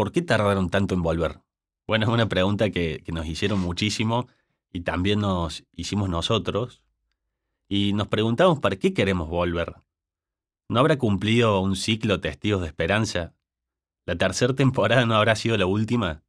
¿por 0.00 0.12
qué 0.12 0.22
tardaron 0.22 0.70
tanto 0.70 0.94
en 0.94 1.02
volver? 1.02 1.42
Bueno, 1.86 2.06
es 2.06 2.10
una 2.10 2.26
pregunta 2.26 2.70
que, 2.70 3.04
nos 3.08 3.26
hicieron 3.26 3.60
muchísimo 3.60 4.28
y 4.72 4.80
también 4.80 5.20
nos 5.20 5.66
hicimos 5.74 6.08
nosotros. 6.08 6.82
Y 7.68 7.92
nos 7.92 8.08
preguntamos, 8.08 8.60
¿para 8.60 8.76
qué 8.76 8.94
queremos 8.94 9.28
volver? 9.28 9.74
¿No 10.70 10.80
habrá 10.80 10.96
cumplido 10.96 11.60
un 11.60 11.76
ciclo 11.76 12.18
Testigos 12.18 12.62
de 12.62 12.68
Esperanza? 12.68 13.34
¿La 14.06 14.16
tercera 14.16 14.54
temporada 14.54 15.04
no 15.04 15.16
habrá 15.16 15.36
sido 15.36 15.58
la 15.58 15.66
última? 15.66 16.22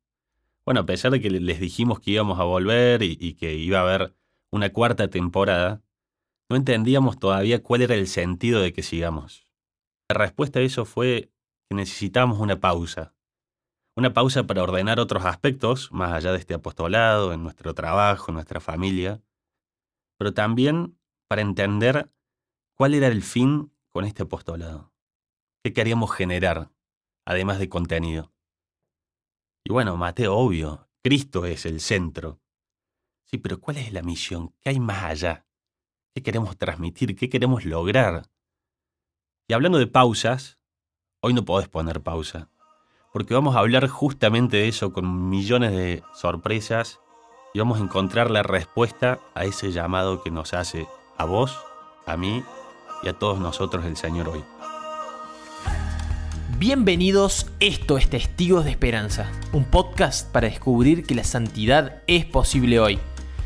Bueno, 0.66 0.82
a 0.82 0.86
pesar 0.86 1.14
de 1.14 1.22
que 1.22 1.30
les 1.30 1.62
dijimos 1.62 2.02
que 2.02 2.12
íbamos 2.12 2.42
a 2.42 2.44
volver 2.44 3.02
y, 3.02 3.18
y 3.22 3.36
que 3.36 3.54
iba 3.54 3.80
a 3.80 3.84
haber 3.84 4.14
una 4.52 4.74
cuarta 4.74 5.08
temporada, 5.08 5.82
no 6.50 6.58
entendíamos 6.58 7.20
todavía 7.20 7.64
cuál 7.64 7.84
era 7.84 7.96
el 7.96 8.08
sentido 8.08 8.60
de 8.60 8.74
que 8.74 8.84
sigamos. 8.84 9.48
La 10.10 10.16
respuesta 10.16 10.60
a 10.60 10.62
eso 10.62 10.84
fue 10.84 11.32
que 11.70 11.76
necesitábamos 11.78 12.40
una 12.40 12.60
pausa. 12.60 13.14
Una 14.02 14.14
pausa 14.14 14.48
para 14.48 14.64
ordenar 14.64 15.00
otros 15.00 15.26
aspectos, 15.26 15.92
más 15.92 16.12
allá 16.12 16.32
de 16.32 16.40
este 16.40 16.56
apostolado, 16.56 17.34
en 17.34 17.44
nuestro 17.44 17.76
trabajo, 17.76 18.32
en 18.32 18.34
nuestra 18.34 18.60
familia, 18.60 19.22
pero 20.18 20.34
también 20.34 20.98
para 21.28 21.44
entender 21.44 22.12
cuál 22.74 22.96
era 22.96 23.06
el 23.06 23.22
fin 23.22 23.72
con 23.90 24.04
este 24.06 24.24
apostolado. 24.24 24.92
¿Qué 25.64 25.72
queríamos 25.72 26.12
generar, 26.12 26.72
además 27.28 27.60
de 27.60 27.70
contenido? 27.70 28.34
Y 29.64 29.72
bueno, 29.72 29.96
Mateo, 29.98 30.36
obvio, 30.36 30.90
Cristo 31.04 31.46
es 31.46 31.68
el 31.68 31.80
centro. 31.80 32.42
Sí, 33.28 33.38
pero 33.38 33.60
¿cuál 33.62 33.78
es 33.78 33.94
la 33.94 34.02
misión? 34.02 34.56
¿Qué 34.62 34.72
hay 34.72 34.80
más 34.80 35.04
allá? 35.04 35.46
¿Qué 36.16 36.24
queremos 36.24 36.58
transmitir? 36.58 37.16
¿Qué 37.16 37.30
queremos 37.30 37.66
lograr? 37.66 38.24
Y 39.48 39.54
hablando 39.54 39.78
de 39.78 39.86
pausas, 39.86 40.58
hoy 41.22 41.36
no 41.36 41.46
podés 41.46 41.70
poner 41.70 42.02
pausa, 42.02 42.50
porque 43.12 43.34
vamos 43.34 43.56
a 43.56 43.60
hablar 43.60 43.88
justamente 43.88 44.58
de 44.58 44.68
eso 44.68 44.94
con 44.94 45.30
millones 45.30 45.72
de 45.72 46.04
sorpresas 46.14 47.00
y 47.54 47.60
vamos 47.60 47.80
a 47.80 47.84
encontrar 47.84 48.32
la 48.32 48.44
respuesta 48.44 49.20
a 49.36 49.44
ese 49.44 49.72
llamado 49.72 50.24
que 50.24 50.32
nos 50.32 50.54
hace 50.54 50.88
a 51.18 51.26
vos, 51.26 51.58
a 52.06 52.16
mí 52.16 52.44
y 53.04 53.10
a 53.10 53.14
todos 53.14 53.40
nosotros 53.40 53.86
el 53.86 53.98
Señor 53.98 54.30
hoy. 54.30 54.42
Bienvenidos, 56.58 57.48
esto 57.60 57.98
es 57.98 58.10
Testigos 58.10 58.64
de 58.64 58.72
Esperanza, 58.72 59.30
un 59.52 59.66
podcast 59.66 60.32
para 60.32 60.48
descubrir 60.48 61.04
que 61.04 61.16
la 61.16 61.24
santidad 61.24 62.04
es 62.08 62.26
posible 62.26 62.80
hoy. 62.80 63.00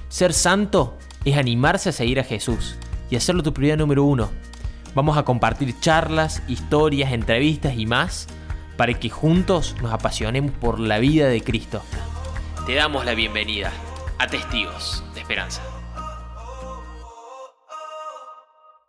Ser 0.10 0.34
santo 0.34 0.98
es 1.24 1.38
animarse 1.38 1.90
a 1.90 1.94
seguir 1.94 2.20
a 2.20 2.24
Jesús 2.24 2.76
y 3.10 3.16
hacerlo 3.16 3.42
tu 3.42 3.54
prioridad 3.54 3.78
número 3.78 4.04
uno. 4.04 4.30
Vamos 4.94 5.18
a 5.18 5.24
compartir 5.24 5.80
charlas, 5.80 6.44
historias, 6.48 7.12
entrevistas 7.14 7.76
y 7.78 7.86
más 7.86 8.28
para 8.78 8.94
que 8.94 9.10
juntos 9.10 9.76
nos 9.82 9.94
apasionemos 9.94 10.52
por 10.52 10.80
la 10.80 11.00
vida 11.00 11.28
de 11.28 11.42
Cristo. 11.42 11.82
Te 12.66 12.76
damos 12.76 13.06
la 13.06 13.14
bienvenida 13.14 13.72
a 14.18 14.28
Testigos 14.28 15.04
de 15.14 15.22
Esperanza. 15.22 15.62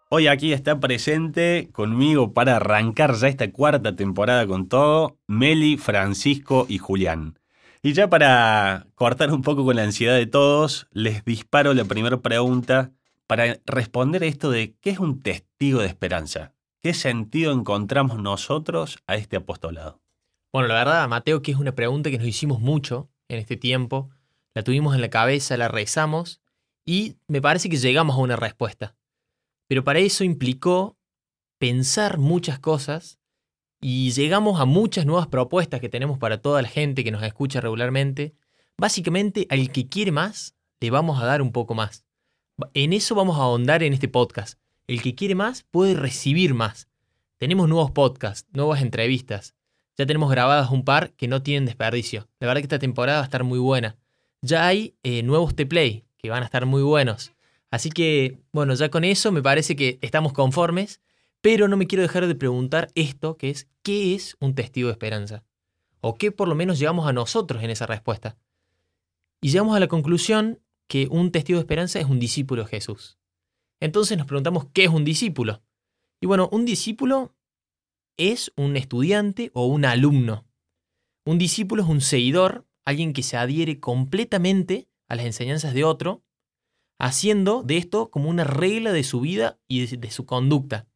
Hoy 0.09 0.29
aquí 0.29 0.53
está 0.53 0.79
presente 0.79 1.69
conmigo 1.73 2.33
para 2.33 2.57
arrancar 2.57 3.15
ya 3.15 3.29
esta 3.29 3.51
cuarta 3.51 3.97
temporada 3.97 4.47
con 4.47 4.69
todo, 4.69 5.19
Meli, 5.27 5.79
Francisco 5.79 6.65
y 6.69 6.79
Julián. 6.79 7.39
Y 7.83 7.93
ya 7.93 8.09
para 8.09 8.87
cortar 8.95 9.33
un 9.33 9.43
poco 9.43 9.65
con 9.65 9.77
la 9.77 9.83
ansiedad 9.83 10.15
de 10.15 10.27
todos, 10.27 10.87
les 10.93 11.25
disparo 11.25 11.75
la 11.75 11.85
primera 11.85 12.19
pregunta 12.19 12.93
para 13.27 13.59
responder 13.67 14.23
a 14.23 14.27
esto 14.27 14.51
de 14.51 14.75
qué 14.81 14.91
es 14.91 14.99
un 14.99 15.23
testigo 15.23 15.81
de 15.81 15.89
esperanza. 15.89 16.53
¿Qué 16.83 16.95
sentido 16.95 17.53
encontramos 17.53 18.19
nosotros 18.21 18.99
a 19.07 19.17
este 19.17 19.37
apostolado? 19.37 20.03
Bueno, 20.53 20.69
la 20.69 20.75
verdad, 20.75 21.09
Mateo, 21.09 21.43
que 21.43 21.53
es 21.53 21.59
una 21.59 21.75
pregunta 21.75 22.11
que 22.11 22.19
nos 22.19 22.27
hicimos 22.27 22.61
mucho 22.61 23.11
en 23.29 23.39
este 23.39 23.57
tiempo. 23.57 24.11
La 24.55 24.63
tuvimos 24.63 24.95
en 24.95 25.01
la 25.01 25.11
cabeza, 25.11 25.57
la 25.57 25.69
rezamos 25.69 26.41
y 26.87 27.17
me 27.27 27.43
parece 27.43 27.69
que 27.69 27.77
llegamos 27.77 28.17
a 28.17 28.21
una 28.21 28.37
respuesta. 28.37 28.97
Pero 29.69 29.85
para 29.85 29.99
eso 29.99 30.25
implicó 30.25 30.97
pensar 31.59 32.19
muchas 32.19 32.59
cosas 32.59 33.19
y 33.81 34.13
llegamos 34.13 34.61
a 34.61 34.65
muchas 34.65 35.05
nuevas 35.07 35.27
propuestas 35.27 35.81
que 35.81 35.89
tenemos 35.89 36.19
para 36.19 36.41
toda 36.41 36.63
la 36.63 36.69
gente 36.69 37.05
que 37.05 37.11
nos 37.11 37.23
escucha 37.23 37.61
regularmente. 37.61 38.35
Básicamente, 38.79 39.47
al 39.51 39.71
que 39.73 39.89
quiere 39.89 40.13
más, 40.13 40.55
le 40.81 40.91
vamos 40.91 41.21
a 41.21 41.27
dar 41.27 41.43
un 41.43 41.53
poco 41.53 41.75
más. 41.75 42.05
En 42.73 42.93
eso 42.93 43.15
vamos 43.15 43.37
a 43.37 43.43
ahondar 43.43 43.83
en 43.83 43.93
este 43.93 44.09
podcast. 44.09 44.59
El 44.87 45.03
que 45.03 45.15
quiere 45.15 45.35
más 45.35 45.65
puede 45.65 45.95
recibir 45.95 46.55
más. 46.55 46.89
Tenemos 47.39 47.69
nuevos 47.69 47.91
podcasts, 47.91 48.49
nuevas 48.53 48.83
entrevistas. 48.83 49.55
Ya 49.97 50.07
tenemos 50.07 50.31
grabadas 50.31 50.71
un 50.71 50.85
par 50.85 51.13
que 51.13 51.27
no 51.27 51.43
tienen 51.43 51.67
desperdicio. 51.67 52.29
La 52.39 52.47
verdad 52.47 52.61
que 52.61 52.67
esta 52.67 52.79
temporada 52.79 53.19
va 53.19 53.23
a 53.23 53.27
estar 53.27 53.45
muy 53.45 53.59
buena. 53.59 53.97
Ya 54.43 54.67
hay 54.67 54.95
eh, 55.03 55.23
nuevos 55.23 55.57
T-Play 55.57 56.05
que 56.19 56.31
van 56.31 56.43
a 56.43 56.47
estar 56.47 56.67
muy 56.67 56.83
buenos. 56.83 57.33
Así 57.71 57.91
que, 57.91 58.39
bueno, 58.53 58.75
ya 58.75 58.89
con 58.89 59.03
eso 59.05 59.33
me 59.33 59.43
parece 59.43 59.75
que 59.75 59.99
estamos 60.03 60.33
conformes, 60.33 61.01
pero 61.41 61.67
no 61.67 61.77
me 61.77 61.87
quiero 61.87 62.03
dejar 62.03 62.27
de 62.27 62.35
preguntar 62.35 62.89
esto, 62.95 63.37
que 63.37 63.51
es, 63.51 63.69
¿qué 63.83 64.15
es 64.15 64.37
un 64.39 64.55
testigo 64.55 64.89
de 64.89 64.93
esperanza? 64.93 65.45
¿O 66.01 66.15
qué 66.15 66.31
por 66.31 66.47
lo 66.47 66.55
menos 66.55 66.79
llegamos 66.79 67.09
a 67.09 67.13
nosotros 67.13 67.63
en 67.63 67.71
esa 67.71 67.87
respuesta? 67.87 68.37
Y 69.41 69.51
llegamos 69.51 69.77
a 69.77 69.81
la 69.81 69.89
conclusión 69.89 70.61
que 70.87 71.09
un 71.11 71.33
testigo 71.33 71.59
de 71.59 71.63
esperanza 71.63 71.99
es 71.99 72.07
un 72.07 72.21
discípulo 72.21 72.63
de 72.63 72.69
Jesús. 72.69 73.19
Entonces 73.81 74.17
nos 74.17 74.27
preguntamos, 74.27 74.67
¿qué 74.73 74.85
es 74.85 74.91
un 74.91 75.05
discípulo? 75.05 75.63
Y 76.21 76.27
bueno, 76.27 76.49
un 76.53 76.65
discípulo 76.65 77.35
es 78.17 78.53
un 78.57 78.77
estudiante 78.77 79.51
o 79.55 79.67
un 79.67 79.85
alumno. 79.85 80.47
Un 81.27 81.39
discípulo 81.39 81.83
es 81.83 81.89
un 81.89 82.01
seguidor, 82.01 82.67
alguien 82.85 83.13
que 83.13 83.23
se 83.23 83.37
adhiere 83.37 83.81
completamente 83.81 84.89
a 85.09 85.17
las 85.17 85.27
enseñanzas 85.27 85.75
de 85.75 85.85
otro 85.85 86.23
haciendo 86.99 87.63
de 87.63 87.77
esto 87.77 88.11
como 88.11 88.31
una 88.31 88.45
regla 88.45 88.93
de 88.93 89.05
su 89.05 89.21
vida 89.21 89.59
y 89.69 89.87
de, 89.87 90.11
su 90.11 90.27
conducta. 90.27 90.89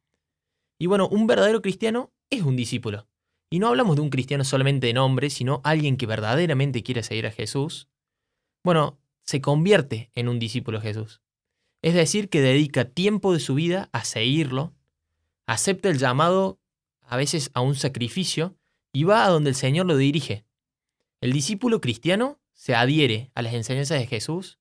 Y 0.79 0.87
bueno, 0.87 1.07
un 1.07 1.27
verdadero 1.27 1.61
cristiano 1.61 2.11
es 2.29 2.41
un 2.41 2.55
discípulo. 2.55 3.07
Y 3.51 3.59
no 3.59 3.67
hablamos 3.67 3.97
de 3.97 4.01
un 4.01 4.09
cristiano 4.09 4.43
solamente 4.43 4.87
de 4.87 4.93
nombre, 4.93 5.29
sino 5.29 5.61
alguien 5.63 5.97
que 5.97 6.07
verdaderamente 6.07 6.83
quiere 6.83 7.03
seguir 7.03 7.27
a 7.27 7.31
Jesús. 7.31 7.89
Bueno, 8.63 8.99
se 9.23 9.41
convierte 9.41 10.09
en 10.15 10.29
un 10.29 10.39
discípulo 10.39 10.81
Jesús. 10.81 11.20
Es 11.81 11.93
decir, 11.93 12.29
que 12.29 12.41
dedica 12.41 12.85
tiempo 12.85 13.33
de 13.33 13.39
su 13.39 13.55
vida 13.55 13.89
a 13.91 14.03
seguirlo, 14.03 14.73
acepta 15.47 15.89
el 15.89 15.97
llamado 15.97 16.59
a 17.01 17.17
veces 17.17 17.49
a 17.53 17.61
un 17.61 17.75
sacrificio 17.75 18.55
y 18.93 19.03
va 19.03 19.25
a 19.25 19.29
donde 19.29 19.49
el 19.49 19.55
Señor 19.55 19.85
lo 19.85 19.97
dirige. 19.97 20.45
El 21.21 21.33
discípulo 21.33 21.81
cristiano 21.81 22.39
se 22.53 22.75
adhiere 22.75 23.31
a 23.35 23.41
las 23.41 23.53
enseñanzas 23.53 23.99
de 23.99 24.07
Jesús 24.07 24.59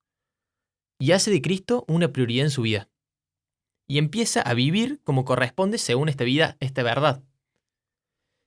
y 0.99 1.13
hace 1.13 1.31
de 1.31 1.43
Cristo 1.43 1.85
una 1.89 2.13
prioridad 2.13 2.45
en 2.45 2.51
su 2.51 2.63
vida. 2.63 2.89
Y 3.87 3.99
empieza 3.99 4.41
a 4.41 4.55
vivir 4.55 5.01
como 5.03 5.25
corresponde 5.25 5.79
según 5.79 6.09
esta 6.09 6.25
vida, 6.25 6.57
esta 6.61 6.83
verdad. 6.83 7.25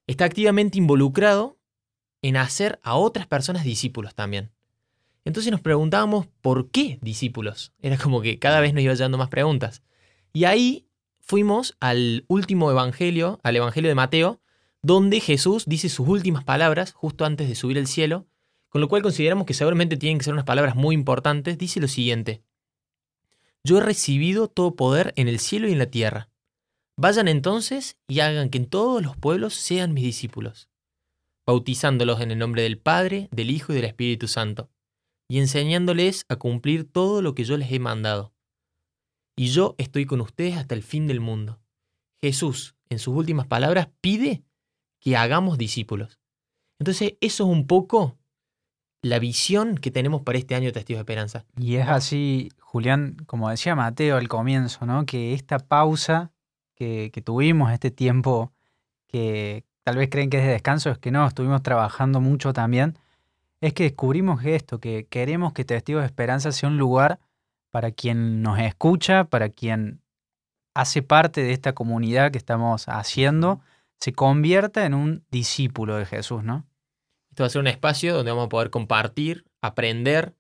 Está 0.07 0.25
activamente 0.25 0.77
involucrado 0.77 1.59
en 2.21 2.37
hacer 2.37 2.79
a 2.81 2.95
otras 2.95 3.27
personas 3.27 3.65
discípulos 3.65 4.15
también. 4.15 4.52
Entonces 5.25 5.51
nos 5.51 5.61
preguntábamos, 5.61 6.27
¿por 6.41 6.69
qué 6.69 6.99
discípulos? 7.01 7.73
Era 7.81 7.97
como 7.97 8.21
que 8.21 8.39
cada 8.39 8.59
vez 8.59 8.73
nos 8.73 8.83
iba 8.83 8.93
llevando 8.93 9.17
más 9.17 9.29
preguntas. 9.29 9.81
Y 10.33 10.45
ahí 10.45 10.87
fuimos 11.21 11.77
al 11.79 12.25
último 12.27 12.69
evangelio, 12.69 13.39
al 13.43 13.55
evangelio 13.55 13.89
de 13.89 13.95
Mateo, 13.95 14.41
donde 14.81 15.21
Jesús 15.21 15.63
dice 15.65 15.87
sus 15.87 16.07
últimas 16.07 16.43
palabras 16.43 16.91
justo 16.91 17.23
antes 17.25 17.47
de 17.47 17.55
subir 17.55 17.77
al 17.77 17.87
cielo, 17.87 18.27
con 18.67 18.81
lo 18.81 18.89
cual 18.89 19.01
consideramos 19.01 19.45
que 19.45 19.53
seguramente 19.53 19.95
tienen 19.95 20.17
que 20.17 20.25
ser 20.25 20.33
unas 20.33 20.45
palabras 20.45 20.75
muy 20.75 20.93
importantes, 20.93 21.57
dice 21.57 21.79
lo 21.79 21.87
siguiente. 21.87 22.43
Yo 23.63 23.77
he 23.77 23.81
recibido 23.81 24.49
todo 24.49 24.75
poder 24.75 25.13
en 25.15 25.29
el 25.29 25.39
cielo 25.39 25.69
y 25.69 25.71
en 25.71 25.79
la 25.79 25.85
tierra. 25.85 26.29
Vayan 26.97 27.29
entonces 27.29 27.97
y 28.07 28.19
hagan 28.19 28.49
que 28.49 28.57
en 28.57 28.65
todos 28.65 29.01
los 29.01 29.15
pueblos 29.15 29.53
sean 29.53 29.93
mis 29.93 30.03
discípulos, 30.03 30.69
bautizándolos 31.45 32.19
en 32.19 32.31
el 32.31 32.39
nombre 32.39 32.63
del 32.63 32.77
Padre, 32.77 33.29
del 33.31 33.51
Hijo 33.51 33.71
y 33.71 33.75
del 33.77 33.85
Espíritu 33.85 34.27
Santo, 34.27 34.69
y 35.27 35.39
enseñándoles 35.39 36.25
a 36.29 36.35
cumplir 36.35 36.91
todo 36.91 37.21
lo 37.21 37.35
que 37.35 37.43
yo 37.43 37.57
les 37.57 37.71
he 37.71 37.79
mandado. 37.79 38.33
Y 39.35 39.47
yo 39.47 39.75
estoy 39.77 40.05
con 40.05 40.21
ustedes 40.21 40.57
hasta 40.57 40.75
el 40.75 40.83
fin 40.83 41.07
del 41.07 41.19
mundo. 41.19 41.59
Jesús, 42.21 42.75
en 42.89 42.99
sus 42.99 43.15
últimas 43.15 43.47
palabras, 43.47 43.89
pide 44.01 44.43
que 44.99 45.17
hagamos 45.17 45.57
discípulos. 45.57 46.19
Entonces, 46.79 47.15
eso 47.19 47.43
es 47.43 47.49
un 47.49 47.67
poco 47.67 48.17
la 49.01 49.19
visión 49.19 49.77
que 49.77 49.91
tenemos 49.91 50.21
para 50.21 50.37
este 50.37 50.55
año 50.55 50.67
de 50.67 50.71
Testigos 50.71 50.99
de 50.99 51.01
Esperanza. 51.01 51.45
Y 51.57 51.75
es 51.75 51.87
así, 51.87 52.49
Julián, 52.59 53.17
como 53.25 53.49
decía 53.49 53.75
Mateo 53.75 54.17
al 54.17 54.29
comienzo, 54.29 54.85
¿no? 54.85 55.05
que 55.05 55.33
esta 55.33 55.59
pausa 55.59 56.31
que, 56.75 57.11
tuvimos, 57.23 57.71
este 57.71 57.91
tiempo 57.91 58.53
que 59.07 59.65
tal 59.83 59.97
vez 59.97 60.09
creen 60.09 60.29
que 60.29 60.37
es 60.37 60.43
de 60.43 60.51
descanso, 60.51 60.89
es 60.89 60.97
que 60.97 61.11
no, 61.11 61.25
estuvimos 61.27 61.61
trabajando 61.63 62.19
mucho 62.19 62.53
también, 62.53 62.97
es 63.63 63.73
que 63.73 63.83
descubrimos 63.83 64.43
esto, 64.43 64.81
que 64.81 65.07
queremos 65.09 65.53
que 65.53 65.63
Testigos 65.63 66.01
de 66.01 66.07
Esperanza 66.07 66.51
sea 66.51 66.67
un 66.67 66.77
lugar 66.77 67.21
para 67.71 67.91
quien 67.91 68.41
nos 68.41 68.59
escucha, 68.59 69.23
para 69.23 69.47
quien 69.47 70.01
hace 70.75 71.01
parte 71.01 71.41
de 71.41 71.53
esta 71.53 71.73
comunidad 71.73 72.33
que 72.33 72.37
estamos 72.37 72.89
haciendo, 72.89 73.61
se 74.01 74.11
convierta 74.11 74.85
en 74.85 74.93
un 74.93 75.25
discípulo 75.31 75.95
de 75.95 76.05
Jesús, 76.05 76.43
¿no? 76.43 76.67
Esto 77.29 77.43
va 77.43 77.47
a 77.47 77.51
ser 77.51 77.61
un 77.61 77.67
espacio 77.67 78.13
donde 78.13 78.31
vamos 78.31 78.47
a 78.47 78.49
poder 78.49 78.69
compartir, 78.69 79.45
aprender 79.61 80.35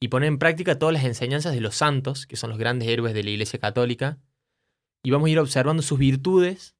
y 0.00 0.06
poner 0.06 0.28
en 0.28 0.38
práctica 0.38 0.78
todas 0.78 0.92
las 0.92 1.04
enseñanzas 1.04 1.54
de 1.54 1.60
los 1.60 1.74
santos, 1.74 2.28
que 2.28 2.36
son 2.36 2.50
los 2.50 2.60
grandes 2.60 2.88
héroes 2.88 3.12
de 3.12 3.24
la 3.24 3.30
Iglesia 3.30 3.58
Católica, 3.58 4.18
y 5.02 5.10
vamos 5.10 5.26
a 5.26 5.30
ir 5.30 5.40
observando 5.40 5.82
sus 5.82 5.98
virtudes 5.98 6.76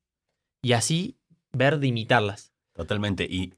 y 0.62 0.74
así 0.74 1.18
ver 1.52 1.80
de 1.80 1.88
imitarlas. 1.88 2.52
Totalmente. 2.72 3.24
Y 3.24 3.54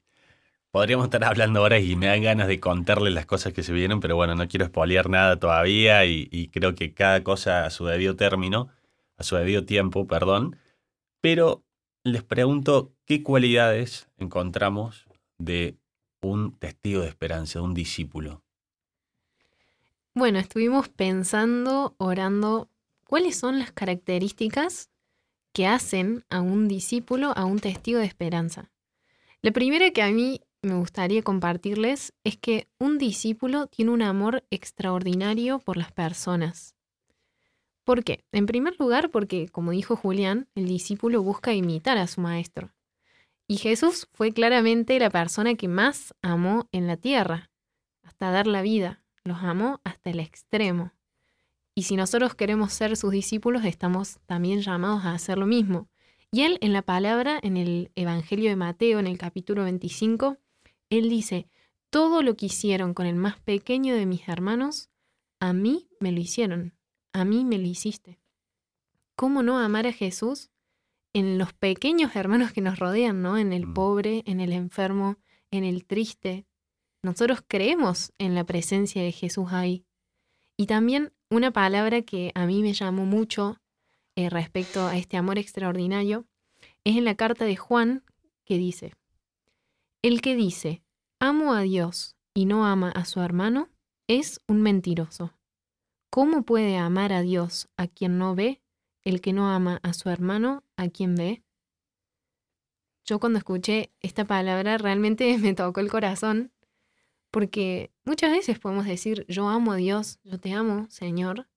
podríamos 0.70 1.04
estar 1.06 1.24
hablando 1.24 1.60
ahora 1.60 1.78
y 1.78 1.96
me 1.96 2.06
dan 2.06 2.22
ganas 2.22 2.48
de 2.48 2.60
contarles 2.60 3.12
las 3.12 3.26
cosas 3.26 3.52
que 3.52 3.62
se 3.62 3.72
vienen, 3.72 4.00
pero 4.00 4.16
bueno, 4.16 4.34
no 4.34 4.48
quiero 4.48 4.64
espolear 4.64 5.08
nada 5.08 5.38
todavía 5.38 6.04
y, 6.04 6.28
y 6.30 6.48
creo 6.48 6.74
que 6.74 6.94
cada 6.94 7.22
cosa 7.22 7.64
a 7.64 7.70
su 7.70 7.86
debido 7.86 8.16
término, 8.16 8.68
a 9.16 9.22
su 9.22 9.36
debido 9.36 9.64
tiempo, 9.64 10.06
perdón. 10.06 10.56
Pero 11.20 11.64
les 12.04 12.22
pregunto, 12.22 12.92
¿qué 13.04 13.22
cualidades 13.22 14.08
encontramos 14.16 15.06
de 15.38 15.76
un 16.22 16.56
testigo 16.58 17.02
de 17.02 17.08
esperanza, 17.08 17.58
de 17.58 17.64
un 17.64 17.74
discípulo? 17.74 18.42
Bueno, 20.14 20.38
estuvimos 20.38 20.88
pensando, 20.88 21.94
orando, 21.98 22.68
cuáles 23.06 23.36
son 23.36 23.58
las 23.58 23.72
características 23.72 24.90
que 25.52 25.66
hacen 25.66 26.24
a 26.30 26.40
un 26.40 26.68
discípulo, 26.68 27.32
a 27.36 27.44
un 27.44 27.58
testigo 27.58 27.98
de 27.98 28.06
esperanza. 28.06 28.70
La 29.42 29.52
primera 29.52 29.90
que 29.90 30.02
a 30.02 30.10
mí 30.10 30.40
me 30.62 30.74
gustaría 30.74 31.22
compartirles 31.22 32.12
es 32.24 32.36
que 32.36 32.68
un 32.78 32.98
discípulo 32.98 33.66
tiene 33.66 33.92
un 33.92 34.02
amor 34.02 34.44
extraordinario 34.50 35.58
por 35.58 35.76
las 35.76 35.92
personas. 35.92 36.74
¿Por 37.84 38.04
qué? 38.04 38.24
En 38.30 38.46
primer 38.46 38.78
lugar, 38.78 39.10
porque, 39.10 39.48
como 39.48 39.70
dijo 39.70 39.96
Julián, 39.96 40.48
el 40.54 40.66
discípulo 40.66 41.22
busca 41.22 41.54
imitar 41.54 41.98
a 41.98 42.06
su 42.06 42.20
maestro. 42.20 42.72
Y 43.48 43.56
Jesús 43.56 44.06
fue 44.12 44.32
claramente 44.32 44.98
la 44.98 45.10
persona 45.10 45.54
que 45.54 45.66
más 45.66 46.14
amó 46.22 46.68
en 46.72 46.86
la 46.86 46.96
tierra, 46.96 47.50
hasta 48.02 48.30
dar 48.30 48.46
la 48.46 48.62
vida. 48.62 49.02
Los 49.24 49.38
amó 49.42 49.80
hasta 49.82 50.10
el 50.10 50.20
extremo. 50.20 50.92
Y 51.74 51.84
si 51.84 51.96
nosotros 51.96 52.34
queremos 52.34 52.72
ser 52.72 52.96
sus 52.96 53.10
discípulos, 53.10 53.64
estamos 53.64 54.18
también 54.26 54.60
llamados 54.60 55.04
a 55.04 55.12
hacer 55.12 55.38
lo 55.38 55.46
mismo. 55.46 55.88
Y 56.30 56.42
él 56.42 56.58
en 56.60 56.72
la 56.72 56.82
palabra, 56.82 57.40
en 57.42 57.56
el 57.56 57.90
Evangelio 57.96 58.50
de 58.50 58.56
Mateo, 58.56 58.98
en 58.98 59.06
el 59.06 59.18
capítulo 59.18 59.64
25, 59.64 60.36
él 60.90 61.08
dice, 61.08 61.48
todo 61.88 62.22
lo 62.22 62.36
que 62.36 62.46
hicieron 62.46 62.94
con 62.94 63.06
el 63.06 63.16
más 63.16 63.38
pequeño 63.40 63.94
de 63.94 64.06
mis 64.06 64.28
hermanos, 64.28 64.90
a 65.40 65.52
mí 65.52 65.88
me 66.00 66.12
lo 66.12 66.20
hicieron, 66.20 66.74
a 67.12 67.24
mí 67.24 67.44
me 67.44 67.58
lo 67.58 67.66
hiciste. 67.66 68.20
¿Cómo 69.16 69.42
no 69.42 69.58
amar 69.58 69.86
a 69.86 69.92
Jesús 69.92 70.50
en 71.12 71.38
los 71.38 71.52
pequeños 71.52 72.14
hermanos 72.14 72.52
que 72.52 72.60
nos 72.60 72.78
rodean, 72.78 73.22
¿no? 73.22 73.38
En 73.38 73.52
el 73.52 73.66
Mm. 73.66 73.74
pobre, 73.74 74.22
en 74.26 74.40
el 74.40 74.52
enfermo, 74.52 75.16
en 75.50 75.64
el 75.64 75.84
triste. 75.84 76.46
Nosotros 77.02 77.40
creemos 77.46 78.12
en 78.18 78.34
la 78.34 78.44
presencia 78.44 79.02
de 79.02 79.12
Jesús 79.12 79.48
ahí. 79.52 79.84
Y 80.56 80.66
también 80.66 81.12
una 81.30 81.50
palabra 81.50 82.02
que 82.02 82.32
a 82.34 82.46
mí 82.46 82.62
me 82.62 82.72
llamó 82.72 83.06
mucho 83.06 83.60
eh, 84.16 84.28
respecto 84.28 84.86
a 84.86 84.96
este 84.96 85.16
amor 85.16 85.38
extraordinario 85.38 86.26
es 86.84 86.96
en 86.96 87.04
la 87.04 87.14
carta 87.14 87.44
de 87.44 87.56
Juan 87.56 88.04
que 88.44 88.58
dice, 88.58 88.92
el 90.02 90.22
que 90.22 90.34
dice, 90.34 90.82
amo 91.20 91.52
a 91.52 91.60
Dios 91.60 92.16
y 92.34 92.46
no 92.46 92.66
ama 92.66 92.90
a 92.90 93.04
su 93.04 93.20
hermano, 93.20 93.68
es 94.08 94.40
un 94.48 94.62
mentiroso. 94.62 95.34
¿Cómo 96.10 96.42
puede 96.42 96.76
amar 96.78 97.12
a 97.12 97.20
Dios 97.20 97.68
a 97.76 97.86
quien 97.86 98.18
no 98.18 98.34
ve, 98.34 98.62
el 99.04 99.20
que 99.20 99.32
no 99.32 99.48
ama 99.48 99.78
a 99.82 99.92
su 99.92 100.08
hermano 100.08 100.64
a 100.76 100.88
quien 100.88 101.14
ve? 101.14 101.44
Yo 103.04 103.20
cuando 103.20 103.38
escuché 103.38 103.92
esta 104.00 104.24
palabra 104.24 104.78
realmente 104.78 105.36
me 105.38 105.54
tocó 105.54 105.80
el 105.80 105.90
corazón, 105.90 106.52
porque 107.30 107.92
muchas 108.04 108.32
veces 108.32 108.58
podemos 108.58 108.86
decir, 108.86 109.26
yo 109.28 109.48
amo 109.48 109.72
a 109.72 109.76
Dios, 109.76 110.18
yo 110.24 110.40
te 110.40 110.52
amo, 110.52 110.86
Señor. 110.90 111.48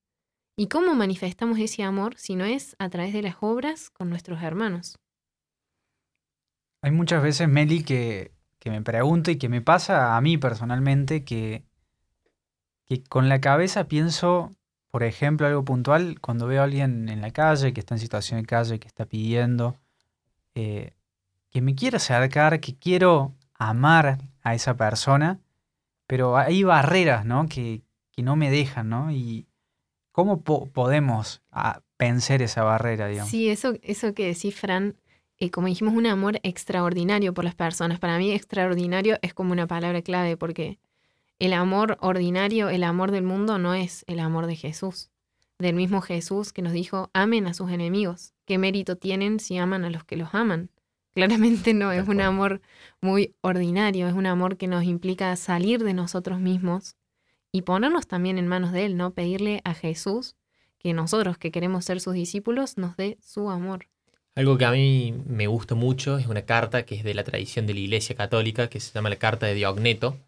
¿Y 0.56 0.68
cómo 0.68 0.94
manifestamos 0.94 1.58
ese 1.58 1.82
amor 1.82 2.16
si 2.16 2.36
no 2.36 2.44
es 2.44 2.76
a 2.78 2.88
través 2.88 3.12
de 3.12 3.22
las 3.22 3.36
obras 3.40 3.90
con 3.90 4.08
nuestros 4.08 4.40
hermanos? 4.42 5.00
Hay 6.80 6.92
muchas 6.92 7.22
veces, 7.22 7.48
Meli, 7.48 7.82
que, 7.82 8.33
que 8.64 8.70
me 8.70 8.80
pregunto 8.82 9.30
y 9.30 9.36
que 9.36 9.50
me 9.50 9.60
pasa 9.60 10.16
a 10.16 10.20
mí 10.22 10.38
personalmente 10.38 11.22
que, 11.22 11.62
que 12.86 13.02
con 13.04 13.28
la 13.28 13.40
cabeza 13.40 13.84
pienso, 13.84 14.50
por 14.90 15.02
ejemplo, 15.02 15.46
algo 15.46 15.64
puntual, 15.64 16.18
cuando 16.20 16.46
veo 16.46 16.62
a 16.62 16.64
alguien 16.64 17.08
en 17.10 17.20
la 17.20 17.30
calle, 17.30 17.74
que 17.74 17.80
está 17.80 17.94
en 17.94 17.98
situación 18.00 18.40
de 18.40 18.46
calle, 18.46 18.78
que 18.80 18.88
está 18.88 19.04
pidiendo, 19.04 19.76
eh, 20.54 20.92
que 21.50 21.60
me 21.60 21.74
quiero 21.74 21.98
acercar, 21.98 22.58
que 22.60 22.74
quiero 22.76 23.34
amar 23.54 24.18
a 24.42 24.54
esa 24.54 24.76
persona, 24.76 25.40
pero 26.06 26.36
hay 26.38 26.62
barreras, 26.62 27.24
¿no? 27.26 27.46
Que, 27.48 27.82
que 28.12 28.22
no 28.22 28.34
me 28.34 28.50
dejan, 28.50 28.88
¿no? 28.88 29.10
Y 29.12 29.46
cómo 30.10 30.40
po- 30.42 30.66
podemos 30.66 31.42
ah, 31.50 31.82
vencer 31.98 32.40
esa 32.40 32.62
barrera, 32.62 33.08
digamos. 33.08 33.30
Sí, 33.30 33.50
eso, 33.50 33.74
eso 33.82 34.14
que 34.14 34.26
decís, 34.26 34.54
Fran, 34.54 34.96
eh, 35.38 35.50
como 35.50 35.66
dijimos, 35.66 35.94
un 35.94 36.06
amor 36.06 36.38
extraordinario 36.42 37.34
por 37.34 37.44
las 37.44 37.54
personas. 37.54 37.98
Para 37.98 38.18
mí, 38.18 38.32
extraordinario 38.32 39.18
es 39.22 39.34
como 39.34 39.52
una 39.52 39.66
palabra 39.66 40.02
clave 40.02 40.36
porque 40.36 40.78
el 41.38 41.52
amor 41.52 41.98
ordinario, 42.00 42.68
el 42.68 42.84
amor 42.84 43.10
del 43.10 43.24
mundo, 43.24 43.58
no 43.58 43.74
es 43.74 44.04
el 44.06 44.20
amor 44.20 44.46
de 44.46 44.56
Jesús. 44.56 45.10
Del 45.58 45.74
mismo 45.74 46.00
Jesús 46.00 46.52
que 46.52 46.62
nos 46.62 46.72
dijo, 46.72 47.10
amen 47.12 47.46
a 47.46 47.54
sus 47.54 47.70
enemigos. 47.70 48.32
¿Qué 48.44 48.58
mérito 48.58 48.96
tienen 48.96 49.40
si 49.40 49.58
aman 49.58 49.84
a 49.84 49.90
los 49.90 50.04
que 50.04 50.16
los 50.16 50.34
aman? 50.34 50.70
Claramente 51.14 51.74
no, 51.74 51.92
es 51.92 52.08
un 52.08 52.20
amor 52.20 52.60
muy 53.00 53.34
ordinario, 53.40 54.08
es 54.08 54.14
un 54.14 54.26
amor 54.26 54.56
que 54.56 54.66
nos 54.66 54.84
implica 54.84 55.34
salir 55.36 55.84
de 55.84 55.94
nosotros 55.94 56.40
mismos 56.40 56.96
y 57.52 57.62
ponernos 57.62 58.08
también 58.08 58.36
en 58.38 58.48
manos 58.48 58.72
de 58.72 58.84
Él, 58.84 58.96
¿no? 58.96 59.12
Pedirle 59.12 59.60
a 59.64 59.74
Jesús 59.74 60.34
que 60.78 60.92
nosotros 60.92 61.38
que 61.38 61.52
queremos 61.52 61.84
ser 61.84 62.00
sus 62.00 62.14
discípulos 62.14 62.78
nos 62.78 62.96
dé 62.96 63.16
su 63.20 63.48
amor. 63.48 63.86
Algo 64.36 64.58
que 64.58 64.64
a 64.64 64.72
mí 64.72 65.14
me 65.26 65.46
gusta 65.46 65.76
mucho 65.76 66.18
es 66.18 66.26
una 66.26 66.42
carta 66.42 66.84
que 66.84 66.96
es 66.96 67.04
de 67.04 67.14
la 67.14 67.22
tradición 67.22 67.66
de 67.66 67.74
la 67.74 67.80
Iglesia 67.80 68.16
Católica, 68.16 68.68
que 68.68 68.80
se 68.80 68.92
llama 68.92 69.08
la 69.08 69.16
Carta 69.16 69.46
de 69.46 69.54
Diogneto, 69.54 70.18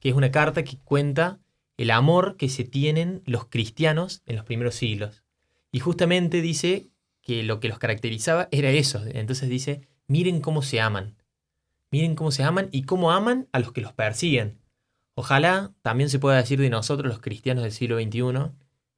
que 0.00 0.08
es 0.08 0.14
una 0.16 0.32
carta 0.32 0.64
que 0.64 0.78
cuenta 0.78 1.38
el 1.76 1.90
amor 1.90 2.36
que 2.36 2.48
se 2.48 2.64
tienen 2.64 3.22
los 3.26 3.46
cristianos 3.46 4.22
en 4.26 4.36
los 4.36 4.44
primeros 4.44 4.74
siglos. 4.74 5.22
Y 5.70 5.78
justamente 5.78 6.40
dice 6.40 6.88
que 7.22 7.44
lo 7.44 7.60
que 7.60 7.68
los 7.68 7.78
caracterizaba 7.78 8.48
era 8.50 8.70
eso. 8.70 9.02
Entonces 9.06 9.48
dice, 9.48 9.88
miren 10.08 10.40
cómo 10.40 10.62
se 10.62 10.80
aman. 10.80 11.16
Miren 11.90 12.16
cómo 12.16 12.32
se 12.32 12.42
aman 12.42 12.68
y 12.72 12.82
cómo 12.82 13.12
aman 13.12 13.48
a 13.52 13.60
los 13.60 13.72
que 13.72 13.80
los 13.80 13.92
persiguen. 13.92 14.58
Ojalá 15.14 15.72
también 15.82 16.10
se 16.10 16.18
pueda 16.18 16.36
decir 16.36 16.60
de 16.60 16.70
nosotros 16.70 17.08
los 17.08 17.20
cristianos 17.20 17.62
del 17.62 17.72
siglo 17.72 18.00
XXI 18.00 18.50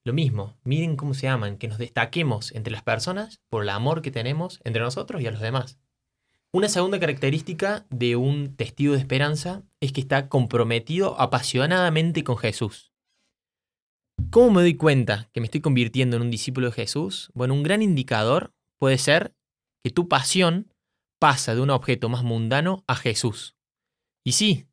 lo 0.07 0.13
mismo. 0.13 0.57
Miren 0.63 0.97
cómo 0.97 1.15
se 1.15 1.27
aman, 1.27 1.59
que 1.59 1.67
nos 1.67 1.79
destaquemos 1.79 2.53
entre 2.53 2.73
las 2.73 2.83
personas 2.83 3.41
por 3.49 3.65
el 3.65 3.69
amor 3.71 4.03
que 4.03 4.13
tenemos 4.13 4.61
entre 4.65 4.81
nosotros 4.81 5.21
y 5.21 5.27
a 5.27 5.33
los 5.33 5.41
demás. 5.41 5.81
Una 6.53 6.69
segunda 6.69 7.01
característica 7.01 7.87
de 7.91 8.15
un 8.15 8.55
testigo 8.55 8.95
de 8.95 9.01
esperanza 9.01 9.65
es 9.81 9.93
que 9.93 10.01
está 10.01 10.29
comprometido 10.29 11.21
apasionadamente 11.21 12.23
con 12.23 12.39
Jesús. 12.39 12.93
¿Cómo 14.31 14.53
me 14.53 14.63
doy 14.63 14.77
cuenta 14.77 15.29
que 15.33 15.41
me 15.41 15.47
estoy 15.47 15.61
convirtiendo 15.61 16.17
en 16.17 16.23
un 16.23 16.31
discípulo 16.31 16.69
de 16.69 16.73
Jesús? 16.73 17.31
Bueno, 17.35 17.55
un 17.55 17.65
gran 17.65 17.83
indicador 17.83 18.55
puede 18.79 18.99
ser 18.99 19.35
que 19.83 19.91
tu 19.91 20.09
pasión 20.09 20.73
pasa 21.19 21.57
de 21.57 21.61
un 21.61 21.71
objeto 21.71 22.09
más 22.09 22.23
mundano 22.23 22.85
a 22.87 22.95
Jesús. 22.95 23.57
Y 24.25 24.33
sí, 24.33 24.67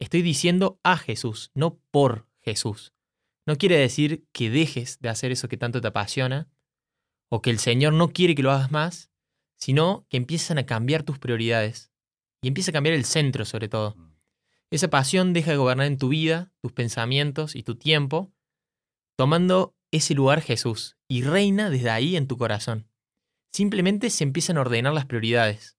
estoy 0.00 0.22
diciendo 0.22 0.80
a 0.82 0.96
Jesús, 0.96 1.52
no 1.54 1.78
por 1.92 2.26
Jesús. 2.40 2.92
No 3.50 3.58
quiere 3.58 3.76
decir 3.78 4.28
que 4.30 4.48
dejes 4.48 5.00
de 5.00 5.08
hacer 5.08 5.32
eso 5.32 5.48
que 5.48 5.56
tanto 5.56 5.80
te 5.80 5.88
apasiona 5.88 6.48
o 7.28 7.42
que 7.42 7.50
el 7.50 7.58
Señor 7.58 7.92
no 7.92 8.10
quiere 8.10 8.36
que 8.36 8.44
lo 8.44 8.52
hagas 8.52 8.70
más, 8.70 9.10
sino 9.56 10.06
que 10.08 10.18
empiezan 10.18 10.58
a 10.58 10.66
cambiar 10.66 11.02
tus 11.02 11.18
prioridades 11.18 11.90
y 12.42 12.46
empieza 12.46 12.70
a 12.70 12.74
cambiar 12.74 12.94
el 12.94 13.04
centro 13.04 13.44
sobre 13.44 13.68
todo. 13.68 13.96
Esa 14.70 14.86
pasión 14.86 15.32
deja 15.32 15.50
de 15.50 15.56
gobernar 15.56 15.88
en 15.88 15.98
tu 15.98 16.10
vida, 16.10 16.52
tus 16.60 16.70
pensamientos 16.70 17.56
y 17.56 17.64
tu 17.64 17.74
tiempo, 17.74 18.32
tomando 19.16 19.74
ese 19.90 20.14
lugar 20.14 20.42
Jesús 20.42 20.96
y 21.08 21.22
reina 21.22 21.70
desde 21.70 21.90
ahí 21.90 22.14
en 22.14 22.28
tu 22.28 22.38
corazón. 22.38 22.88
Simplemente 23.50 24.10
se 24.10 24.22
empiezan 24.22 24.58
a 24.58 24.60
ordenar 24.60 24.92
las 24.92 25.06
prioridades. 25.06 25.76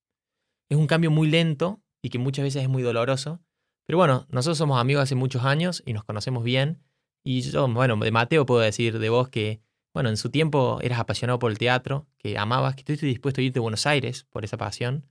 Es 0.68 0.78
un 0.78 0.88
cambio 0.88 1.10
muy 1.10 1.30
lento 1.30 1.82
y 2.02 2.10
que 2.10 2.20
muchas 2.20 2.44
veces 2.44 2.64
es 2.64 2.68
muy 2.68 2.84
doloroso, 2.84 3.42
pero 3.86 3.98
bueno, 3.98 4.28
nosotros 4.30 4.58
somos 4.58 4.78
amigos 4.78 5.04
hace 5.04 5.16
muchos 5.16 5.46
años 5.46 5.82
y 5.86 5.94
nos 5.94 6.04
conocemos 6.04 6.44
bien. 6.44 6.84
Y 7.24 7.42
yo, 7.42 7.68
bueno, 7.68 7.96
de 7.98 8.12
Mateo 8.12 8.46
puedo 8.46 8.62
decir 8.62 9.00
de 9.00 9.10
vos 9.10 9.30
que, 9.30 9.62
bueno, 9.94 10.10
en 10.10 10.18
su 10.18 10.30
tiempo 10.30 10.80
eras 10.82 11.00
apasionado 11.00 11.40
por 11.40 11.52
el 11.52 11.58
teatro, 11.58 12.08
que 12.18 12.38
amabas, 12.38 12.76
que 12.76 12.82
estuviste 12.82 13.06
dispuesto 13.06 13.42
a 13.42 13.44
irte 13.44 13.60
a 13.60 13.62
Buenos 13.62 13.86
Aires 13.86 14.26
por 14.30 14.44
esa 14.44 14.58
pasión. 14.58 15.06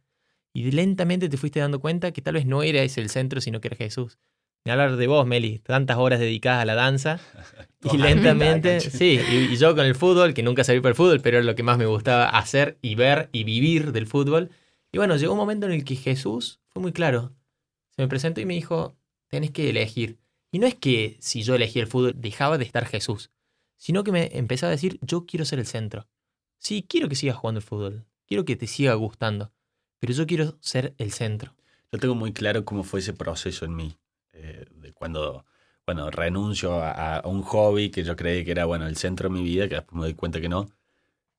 Y 0.52 0.70
lentamente 0.72 1.28
te 1.28 1.36
fuiste 1.36 1.60
dando 1.60 1.80
cuenta 1.80 2.12
que 2.12 2.22
tal 2.22 2.34
vez 2.34 2.46
no 2.46 2.62
era 2.62 2.82
ese 2.82 3.00
el 3.00 3.10
centro, 3.10 3.40
sino 3.40 3.60
que 3.60 3.68
era 3.68 3.76
Jesús. 3.76 4.18
Ni 4.64 4.72
hablar 4.72 4.96
de 4.96 5.06
vos, 5.06 5.26
Meli, 5.26 5.60
tantas 5.60 5.96
horas 5.96 6.20
dedicadas 6.20 6.62
a 6.62 6.64
la 6.66 6.74
danza. 6.74 7.20
y 7.92 7.96
lentamente, 7.96 8.80
sí, 8.80 9.20
y, 9.30 9.52
y 9.52 9.56
yo 9.56 9.74
con 9.74 9.86
el 9.86 9.94
fútbol, 9.94 10.34
que 10.34 10.42
nunca 10.42 10.64
salí 10.64 10.80
por 10.80 10.90
el 10.90 10.96
fútbol, 10.96 11.20
pero 11.20 11.38
era 11.38 11.46
lo 11.46 11.54
que 11.54 11.62
más 11.62 11.78
me 11.78 11.86
gustaba 11.86 12.28
hacer 12.28 12.76
y 12.82 12.94
ver 12.94 13.30
y 13.32 13.44
vivir 13.44 13.92
del 13.92 14.06
fútbol. 14.06 14.50
Y 14.92 14.98
bueno, 14.98 15.16
llegó 15.16 15.32
un 15.32 15.38
momento 15.38 15.66
en 15.66 15.72
el 15.72 15.84
que 15.84 15.94
Jesús 15.96 16.60
fue 16.68 16.82
muy 16.82 16.92
claro. 16.92 17.32
se 17.94 18.02
me 18.02 18.08
presentó 18.08 18.40
y 18.40 18.46
me 18.46 18.54
dijo, 18.54 18.96
tenés 19.28 19.50
que 19.52 19.70
elegir. 19.70 20.18
Y 20.50 20.59
no 20.59 20.66
es 20.66 20.75
que 20.75 21.16
si 21.21 21.42
yo 21.42 21.54
elegí 21.54 21.78
el 21.78 21.87
fútbol 21.87 22.14
dejaba 22.16 22.59
de 22.59 22.64
estar 22.64 22.85
Jesús, 22.87 23.30
sino 23.76 24.04
que 24.04 24.12
me 24.12 24.37
empezaba 24.37 24.69
a 24.69 24.76
decir, 24.76 24.99
yo 25.02 25.25
quiero 25.26 25.45
ser 25.45 25.59
el 25.59 25.66
centro. 25.66 26.09
Sí, 26.59 26.85
quiero 26.88 27.09
que 27.09 27.14
sigas 27.14 27.37
jugando 27.37 27.61
el 27.61 27.64
fútbol, 27.64 28.07
quiero 28.26 28.45
que 28.45 28.57
te 28.57 28.66
siga 28.66 28.95
gustando, 28.95 29.52
pero 29.99 30.12
yo 30.12 30.26
quiero 30.26 30.59
ser 30.61 30.95
el 30.99 31.12
centro. 31.12 31.54
Yo 31.92 31.99
tengo 31.99 32.14
muy 32.14 32.33
claro 32.33 32.64
cómo 32.64 32.85
fue 32.85 33.00
ese 33.00 33.14
proceso 33.14 33.64
en 33.64 33.75
mí, 33.75 33.99
eh, 34.33 34.66
de 34.71 34.92
cuando 34.92 35.47
bueno, 35.87 36.11
renuncio 36.11 36.75
a, 36.75 37.23
un 37.25 37.42
hobby 37.42 37.90
que 37.90 38.04
yo 38.04 38.14
creí 38.14 38.45
que 38.45 38.52
era 38.52 38.64
bueno 38.64 38.87
el 38.87 38.97
centro 38.97 39.28
de 39.28 39.35
mi 39.35 39.42
vida, 39.42 39.69
que 39.69 39.75
después 39.76 39.97
me 39.97 40.02
doy 40.02 40.14
cuenta 40.14 40.40
que 40.40 40.49
no. 40.49 40.69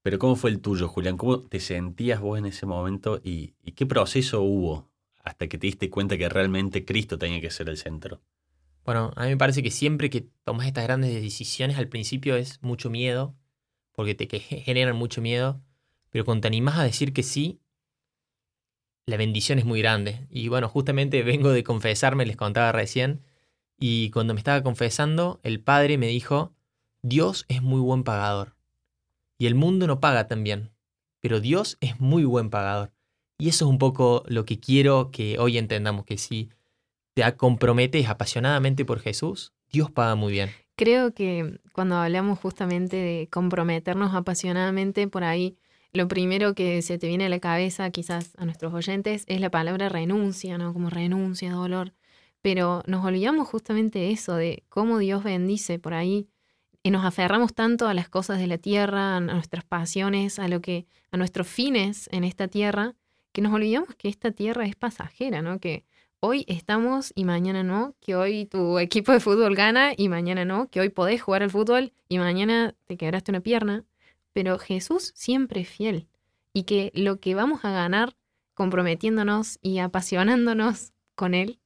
Pero 0.02 0.20
¿cómo 0.20 0.36
fue 0.36 0.50
el 0.50 0.60
tuyo, 0.60 0.88
Julián? 0.90 1.16
¿Cómo 1.16 1.42
te 1.42 1.60
sentías 1.60 2.20
vos 2.20 2.38
en 2.40 2.46
ese 2.48 2.66
momento 2.66 3.22
y, 3.24 3.54
y 3.62 3.74
qué 3.74 3.86
proceso 3.86 4.42
hubo 4.42 4.90
hasta 5.24 5.48
que 5.48 5.58
te 5.58 5.68
diste 5.68 5.90
cuenta 5.90 6.18
que 6.18 6.28
realmente 6.28 6.84
Cristo 6.84 7.18
tenía 7.18 7.40
que 7.40 7.52
ser 7.52 7.70
el 7.70 7.78
centro? 7.78 8.22
Bueno, 8.84 9.12
a 9.16 9.24
mí 9.24 9.30
me 9.30 9.38
parece 9.38 9.62
que 9.62 9.72
siempre 9.72 10.10
que 10.10 10.28
tomas 10.44 10.68
estas 10.68 10.84
grandes 10.86 11.14
decisiones 11.14 11.78
al 11.78 11.88
principio 11.88 12.36
es 12.36 12.62
mucho 12.62 12.90
miedo, 12.90 13.36
porque 13.94 14.16
te 14.16 14.40
generan 14.40 14.96
mucho 14.96 15.22
miedo, 15.22 15.62
pero 16.10 16.26
cuando 16.26 16.42
te 16.42 16.48
animas 16.48 16.78
a 16.78 16.84
decir 16.84 17.14
que 17.14 17.24
sí, 17.24 17.62
la 19.06 19.18
bendición 19.18 19.60
es 19.60 19.66
muy 19.66 19.82
grande. 19.82 20.28
Y 20.30 20.48
bueno, 20.48 20.68
justamente 20.70 21.24
vengo 21.24 21.52
de 21.52 21.64
confesarme, 21.64 22.26
les 22.26 22.38
contaba 22.38 22.72
recién, 22.72 23.22
y 23.80 24.12
cuando 24.12 24.34
me 24.34 24.40
estaba 24.40 24.62
confesando, 24.64 25.40
el 25.44 25.60
padre 25.60 25.98
me 25.98 26.08
dijo, 26.08 26.54
Dios 27.02 27.46
es 27.50 27.62
muy 27.62 27.82
buen 27.82 28.04
pagador. 28.04 28.56
Y 29.38 29.48
el 29.48 29.56
mundo 29.56 29.88
no 29.88 30.00
paga 30.00 30.28
tan 30.28 30.44
bien, 30.44 30.72
pero 31.20 31.40
Dios 31.40 31.78
es 31.82 32.00
muy 32.00 32.24
buen 32.24 32.52
pagador. 32.52 32.94
Y 33.40 33.50
eso 33.50 33.66
es 33.66 33.72
un 33.72 33.80
poco 33.80 34.24
lo 34.28 34.46
que 34.46 34.60
quiero 34.60 35.10
que 35.10 35.40
hoy 35.40 35.58
entendamos, 35.58 36.06
que 36.06 36.20
si 36.20 36.52
te 37.14 37.36
comprometes 37.36 38.08
apasionadamente 38.08 38.86
por 38.86 39.00
Jesús, 39.00 39.54
Dios 39.72 39.92
paga 39.92 40.16
muy 40.16 40.32
bien. 40.32 40.50
Creo 40.76 41.14
que 41.14 41.60
cuando 41.74 41.96
hablamos 41.96 42.40
justamente 42.40 42.96
de 42.98 43.28
comprometernos 43.32 44.14
apasionadamente 44.14 45.08
por 45.08 45.24
ahí, 45.24 45.58
lo 45.94 46.08
primero 46.08 46.56
que 46.56 46.82
se 46.82 46.98
te 46.98 47.08
viene 47.08 47.26
a 47.26 47.30
la 47.30 47.40
cabeza, 47.40 47.90
quizás 47.92 48.34
a 48.38 48.46
nuestros 48.46 48.74
oyentes, 48.74 49.26
es 49.28 49.42
la 49.42 49.52
palabra 49.52 49.90
renuncia, 49.90 50.58
¿no? 50.58 50.74
Como 50.74 50.90
renuncia, 50.90 51.52
dolor. 51.52 51.94
Pero 52.42 52.82
nos 52.88 53.06
olvidamos 53.06 53.48
justamente 53.48 54.12
eso, 54.12 54.36
de 54.36 54.64
cómo 54.70 55.00
Dios 55.00 55.24
bendice 55.24 55.80
por 55.80 55.94
ahí. 55.94 56.30
Y 56.82 56.92
nos 56.92 57.06
aferramos 57.06 57.54
tanto 57.54 57.88
a 57.88 57.94
las 57.94 58.10
cosas 58.10 58.40
de 58.40 58.48
la 58.48 58.58
tierra, 58.58 59.18
a 59.18 59.20
nuestras 59.20 59.66
pasiones, 59.66 60.40
a 60.40 60.48
lo 60.48 60.62
que, 60.62 60.88
a 61.12 61.18
nuestros 61.18 61.48
fines 61.48 62.10
en 62.12 62.24
esta 62.24 62.48
tierra, 62.48 62.96
que 63.34 63.42
nos 63.42 63.54
olvidamos 63.54 63.94
que 63.96 64.10
esta 64.10 64.32
tierra 64.32 64.66
es 64.66 64.76
pasajera, 64.76 65.42
¿no? 65.42 65.60
Que 65.60 65.86
hoy 66.22 66.46
estamos 66.48 67.12
y 67.16 67.26
mañana 67.26 67.64
no, 67.64 67.96
que 68.00 68.16
hoy 68.16 68.46
tu 68.46 68.80
equipo 68.80 69.12
de 69.12 69.20
fútbol 69.20 69.56
gana 69.56 69.94
y 69.98 70.08
mañana 70.08 70.46
no, 70.46 70.70
que 70.70 70.80
hoy 70.80 70.90
podés 70.90 71.22
jugar 71.22 71.44
al 71.44 71.50
fútbol 71.50 71.94
y 72.08 72.20
mañana 72.20 72.76
te 72.86 72.96
quebraste 72.96 73.32
una 73.32 73.42
pierna. 73.42 73.84
Pero 74.32 74.58
Jesús 74.60 75.12
siempre 75.16 75.62
es 75.62 75.70
fiel 75.70 76.08
y 76.54 76.64
que 76.64 76.92
lo 76.94 77.20
que 77.20 77.36
vamos 77.36 77.66
a 77.66 77.72
ganar 77.72 78.16
comprometiéndonos 78.54 79.58
y 79.62 79.80
apasionándonos 79.80 80.94
con 81.16 81.34
Él 81.34 81.60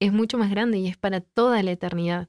es 0.00 0.12
mucho 0.12 0.38
más 0.38 0.50
grande 0.50 0.78
y 0.78 0.88
es 0.88 0.96
para 0.96 1.20
toda 1.20 1.62
la 1.62 1.70
eternidad. 1.70 2.28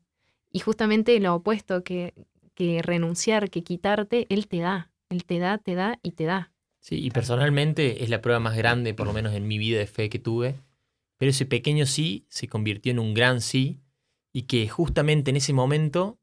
Y 0.52 0.60
justamente 0.60 1.20
lo 1.20 1.34
opuesto 1.34 1.84
que, 1.84 2.14
que 2.54 2.82
renunciar, 2.84 3.50
que 3.50 3.64
quitarte, 3.64 4.28
Él 4.30 4.48
te 4.48 4.60
da. 4.60 4.92
Él 5.10 5.26
te 5.26 5.40
da, 5.40 5.58
te 5.58 5.74
da 5.74 6.00
y 6.04 6.12
te 6.12 6.26
da. 6.26 6.52
Sí, 6.80 7.04
y 7.04 7.10
personalmente 7.10 8.04
es 8.04 8.10
la 8.10 8.22
prueba 8.22 8.40
más 8.40 8.56
grande, 8.56 8.94
por 8.94 9.08
lo 9.08 9.14
menos 9.14 9.34
en 9.34 9.48
mi 9.48 9.58
vida 9.58 9.80
de 9.80 9.88
fe 9.88 10.10
que 10.10 10.20
tuve. 10.20 10.56
Pero 11.22 11.30
ese 11.30 11.46
pequeño 11.46 11.86
sí 11.86 12.26
se 12.30 12.48
convirtió 12.48 12.92
en 12.92 12.98
un 12.98 13.14
gran 13.14 13.42
sí 13.42 13.80
y 14.34 14.48
que 14.48 14.68
justamente 14.68 15.30
en 15.30 15.38
ese 15.38 15.54
momento 15.54 16.18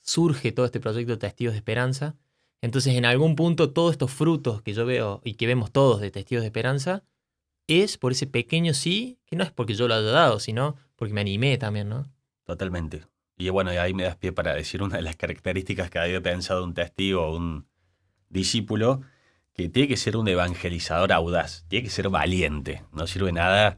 surge 0.00 0.50
todo 0.50 0.66
este 0.66 0.80
proyecto 0.80 1.12
de 1.12 1.18
Testigos 1.18 1.52
de 1.52 1.58
Esperanza. 1.58 2.16
Entonces, 2.60 2.96
en 2.96 3.04
algún 3.04 3.36
punto, 3.36 3.70
todos 3.70 3.92
estos 3.92 4.10
frutos 4.10 4.60
que 4.60 4.72
yo 4.72 4.84
veo 4.84 5.20
y 5.22 5.34
que 5.34 5.46
vemos 5.46 5.70
todos 5.70 6.00
de 6.00 6.10
Testigos 6.10 6.42
de 6.42 6.48
Esperanza 6.48 7.04
es 7.68 7.96
por 7.96 8.10
ese 8.10 8.26
pequeño 8.26 8.74
sí, 8.74 9.20
que 9.24 9.36
no 9.36 9.44
es 9.44 9.52
porque 9.52 9.74
yo 9.74 9.86
lo 9.86 9.94
haya 9.94 10.10
dado, 10.10 10.40
sino 10.40 10.74
porque 10.96 11.14
me 11.14 11.20
animé 11.20 11.56
también, 11.56 11.88
¿no? 11.88 12.12
Totalmente. 12.42 13.04
Y 13.38 13.50
bueno, 13.50 13.70
ahí 13.70 13.94
me 13.94 14.02
das 14.02 14.16
pie 14.16 14.32
para 14.32 14.52
decir 14.56 14.82
una 14.82 14.96
de 14.96 15.02
las 15.02 15.14
características 15.14 15.90
que 15.90 16.00
había 16.00 16.20
pensado 16.20 16.64
un 16.64 16.74
testigo 16.74 17.22
o 17.24 17.36
un 17.36 17.68
discípulo, 18.28 19.02
que 19.54 19.68
tiene 19.68 19.86
que 19.86 19.96
ser 19.96 20.16
un 20.16 20.26
evangelizador 20.26 21.12
audaz, 21.12 21.66
tiene 21.68 21.84
que 21.84 21.90
ser 21.90 22.08
valiente. 22.08 22.82
No 22.90 23.06
sirve 23.06 23.30
nada 23.30 23.76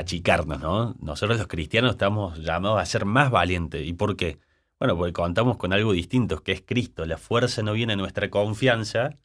achicarnos, 0.00 0.60
¿no? 0.60 0.96
Nosotros 1.00 1.38
los 1.38 1.46
cristianos 1.46 1.92
estamos 1.92 2.38
llamados 2.38 2.80
a 2.80 2.86
ser 2.86 3.04
más 3.04 3.30
valientes. 3.30 3.86
¿Y 3.86 3.92
por 3.92 4.16
qué? 4.16 4.38
Bueno, 4.78 4.96
porque 4.96 5.12
contamos 5.12 5.56
con 5.56 5.72
algo 5.72 5.92
distinto, 5.92 6.42
que 6.42 6.52
es 6.52 6.62
Cristo. 6.62 7.04
La 7.06 7.18
fuerza 7.18 7.62
no 7.62 7.72
viene 7.72 7.92
de 7.92 7.98
nuestra 7.98 8.30
confianza, 8.30 9.18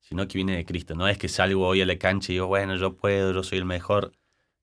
sino 0.00 0.26
que 0.26 0.38
viene 0.38 0.56
de 0.56 0.64
Cristo. 0.64 0.94
No 0.94 1.06
es 1.08 1.18
que 1.18 1.28
salgo 1.28 1.66
hoy 1.66 1.82
a 1.82 1.86
la 1.86 1.98
cancha 1.98 2.32
y 2.32 2.36
digo, 2.36 2.46
bueno, 2.46 2.76
yo 2.76 2.96
puedo, 2.96 3.32
yo 3.32 3.42
soy 3.42 3.58
el 3.58 3.64
mejor. 3.64 4.12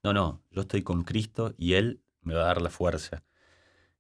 No, 0.03 0.13
no, 0.13 0.41
yo 0.51 0.61
estoy 0.61 0.81
con 0.81 1.03
Cristo 1.03 1.53
y 1.57 1.73
Él 1.73 2.01
me 2.21 2.33
va 2.33 2.41
a 2.41 2.45
dar 2.45 2.61
la 2.61 2.69
fuerza. 2.69 3.23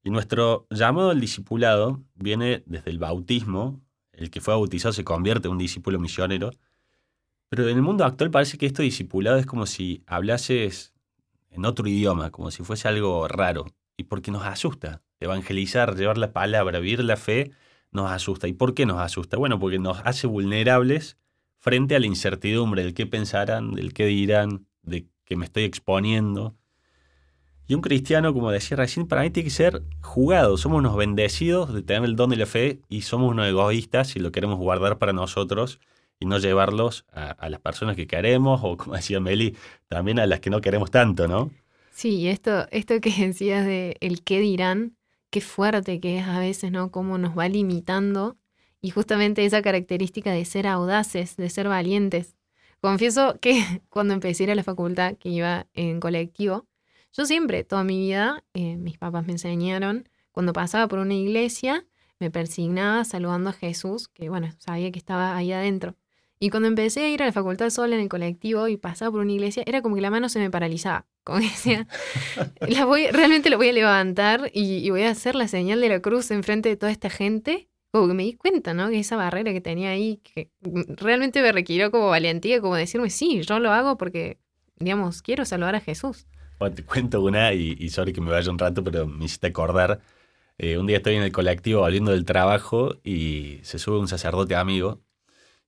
Y 0.03 0.09
nuestro 0.09 0.67
llamado 0.69 1.11
al 1.11 1.19
discipulado 1.19 2.03
viene 2.15 2.63
desde 2.65 2.89
el 2.91 2.99
bautismo. 2.99 3.81
El 4.11 4.31
que 4.31 4.41
fue 4.41 4.53
bautizado 4.53 4.93
se 4.93 5.03
convierte 5.03 5.47
en 5.47 5.53
un 5.53 5.57
discípulo 5.57 5.99
misionero. 5.99 6.51
Pero 7.49 7.67
en 7.67 7.75
el 7.77 7.81
mundo 7.81 8.05
actual 8.05 8.31
parece 8.31 8.57
que 8.57 8.65
esto 8.65 8.81
discipulado 8.81 9.37
es 9.37 9.45
como 9.45 9.65
si 9.65 10.03
hablases 10.07 10.93
en 11.51 11.65
otro 11.65 11.87
idioma, 11.87 12.31
como 12.31 12.51
si 12.51 12.63
fuese 12.63 12.87
algo 12.87 13.27
raro. 13.27 13.65
Y 13.97 14.03
porque 14.03 14.31
nos 14.31 14.45
asusta. 14.45 15.01
Evangelizar, 15.19 15.95
llevar 15.95 16.17
la 16.17 16.31
palabra, 16.31 16.79
vivir 16.79 17.03
la 17.03 17.17
fe, 17.17 17.51
nos 17.91 18.11
asusta. 18.11 18.47
¿Y 18.47 18.53
por 18.53 18.73
qué 18.73 18.85
nos 18.85 18.99
asusta? 18.99 19.37
Bueno, 19.37 19.59
porque 19.59 19.79
nos 19.79 19.99
hace 20.05 20.27
vulnerables 20.27 21.17
frente 21.57 21.95
a 21.95 21.99
la 21.99 22.05
incertidumbre 22.05 22.83
del 22.83 22.93
qué 22.93 23.05
pensarán, 23.05 23.73
del 23.73 23.93
qué 23.93 24.05
dirán, 24.05 24.67
de 24.83 25.07
que 25.25 25.35
me 25.35 25.45
estoy 25.45 25.63
exponiendo. 25.63 26.55
Y 27.67 27.75
un 27.75 27.81
cristiano, 27.81 28.33
como 28.33 28.51
decía 28.51 28.77
recién, 28.77 29.07
para 29.07 29.21
mí 29.21 29.29
tiene 29.29 29.49
que 29.49 29.55
ser 29.55 29.83
jugado. 30.01 30.57
Somos 30.57 30.79
unos 30.79 30.95
bendecidos 30.95 31.73
de 31.73 31.83
tener 31.83 32.03
el 32.03 32.15
don 32.15 32.31
de 32.31 32.37
la 32.37 32.45
fe 32.45 32.81
y 32.89 33.01
somos 33.01 33.29
unos 33.29 33.47
egoístas 33.47 34.15
y 34.15 34.19
lo 34.19 34.31
queremos 34.31 34.57
guardar 34.57 34.97
para 34.97 35.13
nosotros 35.13 35.79
y 36.19 36.25
no 36.25 36.37
llevarlos 36.37 37.05
a, 37.11 37.49
las 37.49 37.61
personas 37.61 37.95
que 37.95 38.07
queremos 38.07 38.59
o, 38.63 38.77
como 38.77 38.95
decía 38.95 39.19
Meli, 39.19 39.55
también 39.87 40.19
a 40.19 40.27
las 40.27 40.41
que 40.41 40.49
no 40.49 40.61
queremos 40.61 40.91
tanto, 40.91 41.27
¿no? 41.27 41.51
Sí, 41.91 42.27
esto, 42.27 42.67
esto 42.71 42.99
que 43.01 43.09
decías 43.27 43.65
de 43.65 43.97
el 44.01 44.23
qué 44.23 44.39
dirán, 44.39 44.97
qué 45.29 45.41
fuerte 45.41 45.99
que 45.99 46.19
es 46.19 46.27
a 46.27 46.39
veces, 46.39 46.71
¿no? 46.71 46.91
Cómo 46.91 47.17
nos 47.17 47.37
va 47.37 47.47
limitando 47.47 48.37
y 48.81 48.91
justamente 48.91 49.45
esa 49.45 49.61
característica 49.61 50.31
de 50.31 50.45
ser 50.45 50.67
audaces, 50.67 51.37
de 51.37 51.49
ser 51.49 51.67
valientes. 51.67 52.35
Confieso 52.81 53.37
que 53.41 53.81
cuando 53.89 54.13
empecé 54.13 54.43
a 54.43 54.45
ir 54.45 54.51
a 54.51 54.55
la 54.55 54.63
facultad, 54.63 55.15
que 55.15 55.29
iba 55.29 55.67
en 55.73 55.99
colectivo, 55.99 56.67
yo 57.11 57.25
siempre, 57.25 57.63
toda 57.63 57.83
mi 57.83 57.97
vida, 57.97 58.43
eh, 58.53 58.77
mis 58.77 58.97
papás 58.97 59.25
me 59.25 59.31
enseñaron, 59.33 60.07
cuando 60.31 60.53
pasaba 60.53 60.87
por 60.87 60.99
una 60.99 61.15
iglesia, 61.15 61.85
me 62.19 62.29
persignaba 62.29 63.03
saludando 63.03 63.49
a 63.49 63.53
Jesús, 63.53 64.07
que 64.09 64.29
bueno, 64.29 64.49
sabía 64.59 64.91
que 64.91 64.99
estaba 64.99 65.35
ahí 65.35 65.51
adentro. 65.51 65.95
Y 66.41 66.49
cuando 66.49 66.69
empecé 66.69 67.01
a 67.01 67.09
ir 67.09 67.21
a 67.21 67.25
la 67.25 67.33
facultad 67.33 67.69
sola 67.69 67.95
en 67.95 68.01
el 68.01 68.07
colectivo 68.07 68.69
y 68.69 68.77
pasaba 68.77 69.11
por 69.11 69.19
una 69.19 69.33
iglesia, 69.33 69.63
era 69.65 69.81
como 69.81 69.95
que 69.95 70.01
la 70.01 70.09
mano 70.09 70.29
se 70.29 70.39
me 70.39 70.49
paralizaba. 70.49 71.05
Como 71.25 71.39
decía, 71.39 71.85
la 72.67 72.85
voy, 72.85 73.07
realmente 73.07 73.49
la 73.49 73.57
voy 73.57 73.69
a 73.69 73.73
levantar 73.73 74.49
y, 74.53 74.77
y, 74.77 74.89
voy 74.89 75.03
a 75.03 75.11
hacer 75.11 75.35
la 75.35 75.49
señal 75.49 75.81
de 75.81 75.89
la 75.89 75.99
cruz 75.99 76.31
enfrente 76.31 76.69
de 76.69 76.77
toda 76.77 76.93
esta 76.93 77.09
gente. 77.09 77.67
Como 77.91 78.07
que 78.07 78.13
me 78.13 78.23
di 78.23 78.33
cuenta, 78.33 78.73
¿no? 78.73 78.89
Que 78.89 78.99
esa 78.99 79.17
barrera 79.17 79.51
que 79.51 79.61
tenía 79.61 79.89
ahí, 79.89 80.21
que 80.23 80.51
realmente 80.61 81.41
me 81.41 81.51
requirió 81.51 81.91
como 81.91 82.09
valentía, 82.09 82.61
como 82.61 82.75
decirme, 82.75 83.09
sí, 83.09 83.41
yo 83.41 83.59
lo 83.59 83.71
hago 83.71 83.97
porque, 83.97 84.37
digamos, 84.77 85.21
quiero 85.21 85.43
saludar 85.43 85.75
a 85.75 85.81
Jesús. 85.81 86.25
Bueno, 86.59 86.75
te 86.75 86.83
cuento 86.83 87.21
una 87.21 87.53
y, 87.53 87.75
y 87.79 87.89
sorry 87.89 88.13
que 88.13 88.21
me 88.21 88.31
vaya 88.31 88.51
un 88.51 88.59
rato, 88.59 88.83
pero 88.83 89.07
me 89.07 89.25
hiciste 89.25 89.47
acordar. 89.47 89.99
Eh, 90.57 90.77
un 90.77 90.87
día 90.87 90.97
estoy 90.97 91.15
en 91.15 91.23
el 91.23 91.31
colectivo 91.31 91.81
volviendo 91.81 92.11
del 92.11 92.25
trabajo 92.25 92.95
y 93.03 93.59
se 93.63 93.79
sube 93.79 93.97
un 93.97 94.07
sacerdote 94.07 94.55
amigo. 94.55 95.01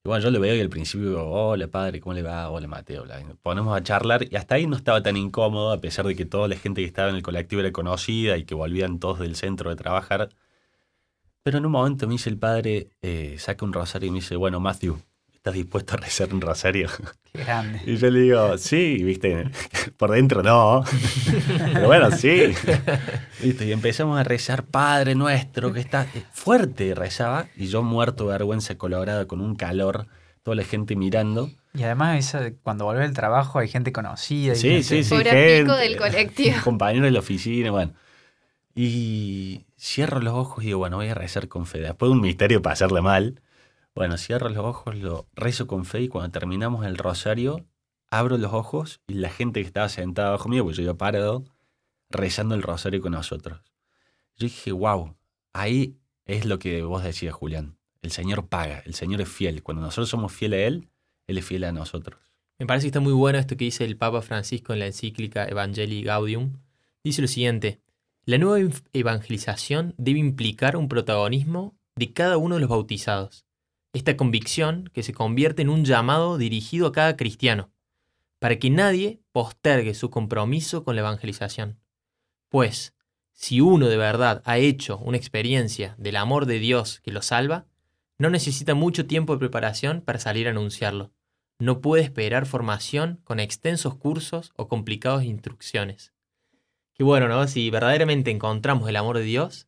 Y 0.03 0.09
bueno, 0.09 0.23
yo 0.23 0.31
le 0.31 0.39
veo 0.39 0.55
y 0.55 0.59
al 0.61 0.69
principio 0.69 1.09
digo, 1.09 1.29
hola 1.29 1.67
padre, 1.67 1.99
¿cómo 1.99 2.13
le 2.15 2.23
va? 2.23 2.49
Hola 2.49 2.67
Mateo. 2.67 3.05
Ponemos 3.43 3.77
a 3.77 3.83
charlar 3.83 4.25
y 4.31 4.35
hasta 4.35 4.55
ahí 4.55 4.65
no 4.65 4.75
estaba 4.75 5.03
tan 5.03 5.15
incómodo, 5.15 5.71
a 5.71 5.79
pesar 5.79 6.07
de 6.07 6.15
que 6.15 6.25
toda 6.25 6.47
la 6.47 6.55
gente 6.55 6.81
que 6.81 6.87
estaba 6.87 7.09
en 7.09 7.15
el 7.17 7.21
colectivo 7.21 7.61
era 7.61 7.71
conocida 7.71 8.37
y 8.37 8.45
que 8.45 8.55
volvían 8.55 8.99
todos 8.99 9.19
del 9.19 9.35
centro 9.35 9.69
de 9.69 9.75
trabajar. 9.75 10.29
Pero 11.43 11.59
en 11.59 11.65
un 11.67 11.71
momento 11.71 12.07
me 12.07 12.13
dice 12.13 12.29
el 12.31 12.39
padre, 12.39 12.89
eh, 13.01 13.35
saca 13.37 13.63
un 13.63 13.73
rosario 13.73 14.07
y 14.07 14.11
me 14.11 14.19
dice, 14.19 14.35
bueno, 14.35 14.59
Matthew, 14.59 14.99
¿estás 15.41 15.55
dispuesto 15.55 15.95
a 15.95 15.97
rezar 15.97 16.31
un 16.35 16.39
rosario? 16.41 16.87
Qué 17.33 17.43
grande. 17.43 17.81
Y 17.87 17.97
yo 17.97 18.11
le 18.11 18.19
digo, 18.19 18.57
sí, 18.59 19.03
viste, 19.03 19.49
por 19.97 20.11
dentro 20.11 20.43
no. 20.43 20.83
Pero 21.73 21.87
bueno, 21.87 22.11
sí. 22.11 22.53
¿Viste? 23.41 23.65
Y 23.65 23.71
empezamos 23.71 24.19
a 24.19 24.23
rezar, 24.23 24.65
Padre 24.65 25.15
nuestro, 25.15 25.73
que 25.73 25.79
está 25.79 26.05
fuerte, 26.31 26.93
rezaba. 26.93 27.47
Y 27.55 27.67
yo 27.67 27.81
muerto 27.81 28.25
de 28.25 28.33
vergüenza 28.33 28.77
colorada 28.77 29.25
con 29.25 29.41
un 29.41 29.55
calor, 29.55 30.05
toda 30.43 30.55
la 30.55 30.63
gente 30.63 30.95
mirando. 30.95 31.49
Y 31.73 31.83
además 31.83 32.19
esa- 32.19 32.51
cuando 32.61 32.85
volvés 32.85 33.05
del 33.07 33.15
trabajo 33.15 33.57
hay 33.57 33.67
gente 33.67 33.91
conocida. 33.91 34.53
y 34.53 34.55
Sí, 34.57 34.67
gente- 34.69 34.83
sí, 34.83 35.03
sí. 35.03 35.15
Hora 35.15 35.31
gente, 35.31 35.71
del 35.71 35.97
colectivo. 35.97 36.57
Compañero 36.63 37.05
de 37.05 37.11
la 37.11 37.19
oficina, 37.19 37.71
bueno. 37.71 37.93
Y 38.75 39.65
cierro 39.77 40.19
los 40.21 40.33
ojos 40.33 40.63
y 40.63 40.67
digo, 40.67 40.79
bueno, 40.79 40.97
voy 40.97 41.07
a 41.07 41.15
rezar 41.15 41.47
con 41.47 41.65
fe. 41.65 41.79
Después 41.79 42.09
de 42.09 42.13
un 42.13 42.21
misterio 42.21 42.61
para 42.61 42.73
hacerle 42.73 43.01
mal. 43.01 43.41
Bueno, 43.93 44.17
cierro 44.17 44.49
los 44.49 44.65
ojos, 44.65 44.95
lo 44.95 45.27
rezo 45.33 45.67
con 45.67 45.85
fe 45.85 46.03
y 46.03 46.07
cuando 46.07 46.31
terminamos 46.31 46.85
el 46.85 46.97
rosario, 46.97 47.65
abro 48.09 48.37
los 48.37 48.53
ojos 48.53 49.01
y 49.07 49.15
la 49.15 49.29
gente 49.29 49.61
que 49.61 49.67
estaba 49.67 49.89
sentada 49.89 50.29
abajo 50.29 50.47
mío, 50.47 50.63
pues 50.63 50.77
yo 50.77 50.83
iba 50.83 50.93
parado, 50.93 51.43
rezando 52.09 52.55
el 52.55 52.61
rosario 52.61 53.01
con 53.01 53.11
nosotros. 53.11 53.59
Yo 54.37 54.45
dije, 54.45 54.71
wow, 54.71 55.15
ahí 55.53 55.97
es 56.25 56.45
lo 56.45 56.57
que 56.57 56.83
vos 56.83 57.03
decías, 57.03 57.33
Julián. 57.33 57.77
El 58.01 58.11
Señor 58.11 58.47
paga, 58.47 58.81
el 58.85 58.93
Señor 58.93 59.21
es 59.21 59.29
fiel. 59.29 59.61
Cuando 59.61 59.83
nosotros 59.83 60.09
somos 60.09 60.31
fieles 60.31 60.59
a 60.59 60.67
Él, 60.67 60.89
Él 61.27 61.37
es 61.37 61.45
fiel 61.45 61.63
a 61.65 61.71
nosotros. 61.71 62.19
Me 62.57 62.65
parece 62.65 62.85
que 62.85 62.89
está 62.89 62.99
muy 62.99 63.13
bueno 63.13 63.39
esto 63.39 63.57
que 63.57 63.65
dice 63.65 63.85
el 63.85 63.97
Papa 63.97 64.21
Francisco 64.21 64.73
en 64.73 64.79
la 64.79 64.87
encíclica 64.87 65.45
Evangelii 65.45 66.03
Gaudium. 66.03 66.59
Dice 67.03 67.21
lo 67.21 67.27
siguiente, 67.27 67.81
la 68.25 68.37
nueva 68.37 68.71
evangelización 68.93 69.95
debe 69.97 70.19
implicar 70.19 70.77
un 70.77 70.87
protagonismo 70.87 71.75
de 71.95 72.13
cada 72.13 72.37
uno 72.37 72.55
de 72.55 72.61
los 72.61 72.69
bautizados. 72.69 73.45
Esta 73.93 74.15
convicción 74.17 74.89
que 74.93 75.03
se 75.03 75.13
convierte 75.13 75.61
en 75.61 75.69
un 75.69 75.85
llamado 75.85 76.37
dirigido 76.37 76.87
a 76.87 76.91
cada 76.91 77.17
cristiano, 77.17 77.71
para 78.39 78.57
que 78.57 78.69
nadie 78.69 79.21
postergue 79.31 79.93
su 79.93 80.09
compromiso 80.09 80.83
con 80.83 80.95
la 80.95 81.01
evangelización. 81.01 81.79
Pues, 82.49 82.93
si 83.33 83.61
uno 83.61 83.87
de 83.87 83.97
verdad 83.97 84.41
ha 84.45 84.57
hecho 84.57 84.97
una 84.97 85.17
experiencia 85.17 85.95
del 85.97 86.15
amor 86.15 86.45
de 86.45 86.59
Dios 86.59 86.99
que 87.01 87.11
lo 87.11 87.21
salva, 87.21 87.65
no 88.17 88.29
necesita 88.29 88.75
mucho 88.75 89.05
tiempo 89.05 89.33
de 89.33 89.39
preparación 89.39 90.01
para 90.01 90.19
salir 90.19 90.47
a 90.47 90.51
anunciarlo 90.51 91.11
no 91.61 91.79
puede 91.79 92.01
esperar 92.01 92.47
formación 92.47 93.21
con 93.23 93.39
extensos 93.39 93.95
cursos 93.95 94.51
o 94.55 94.67
complicadas 94.67 95.25
instrucciones. 95.25 96.11
Qué 96.95 97.03
bueno, 97.03 97.27
¿no? 97.27 97.47
Si 97.47 97.69
verdaderamente 97.69 98.31
encontramos 98.31 98.89
el 98.89 98.95
amor 98.95 99.19
de 99.19 99.23
Dios, 99.23 99.67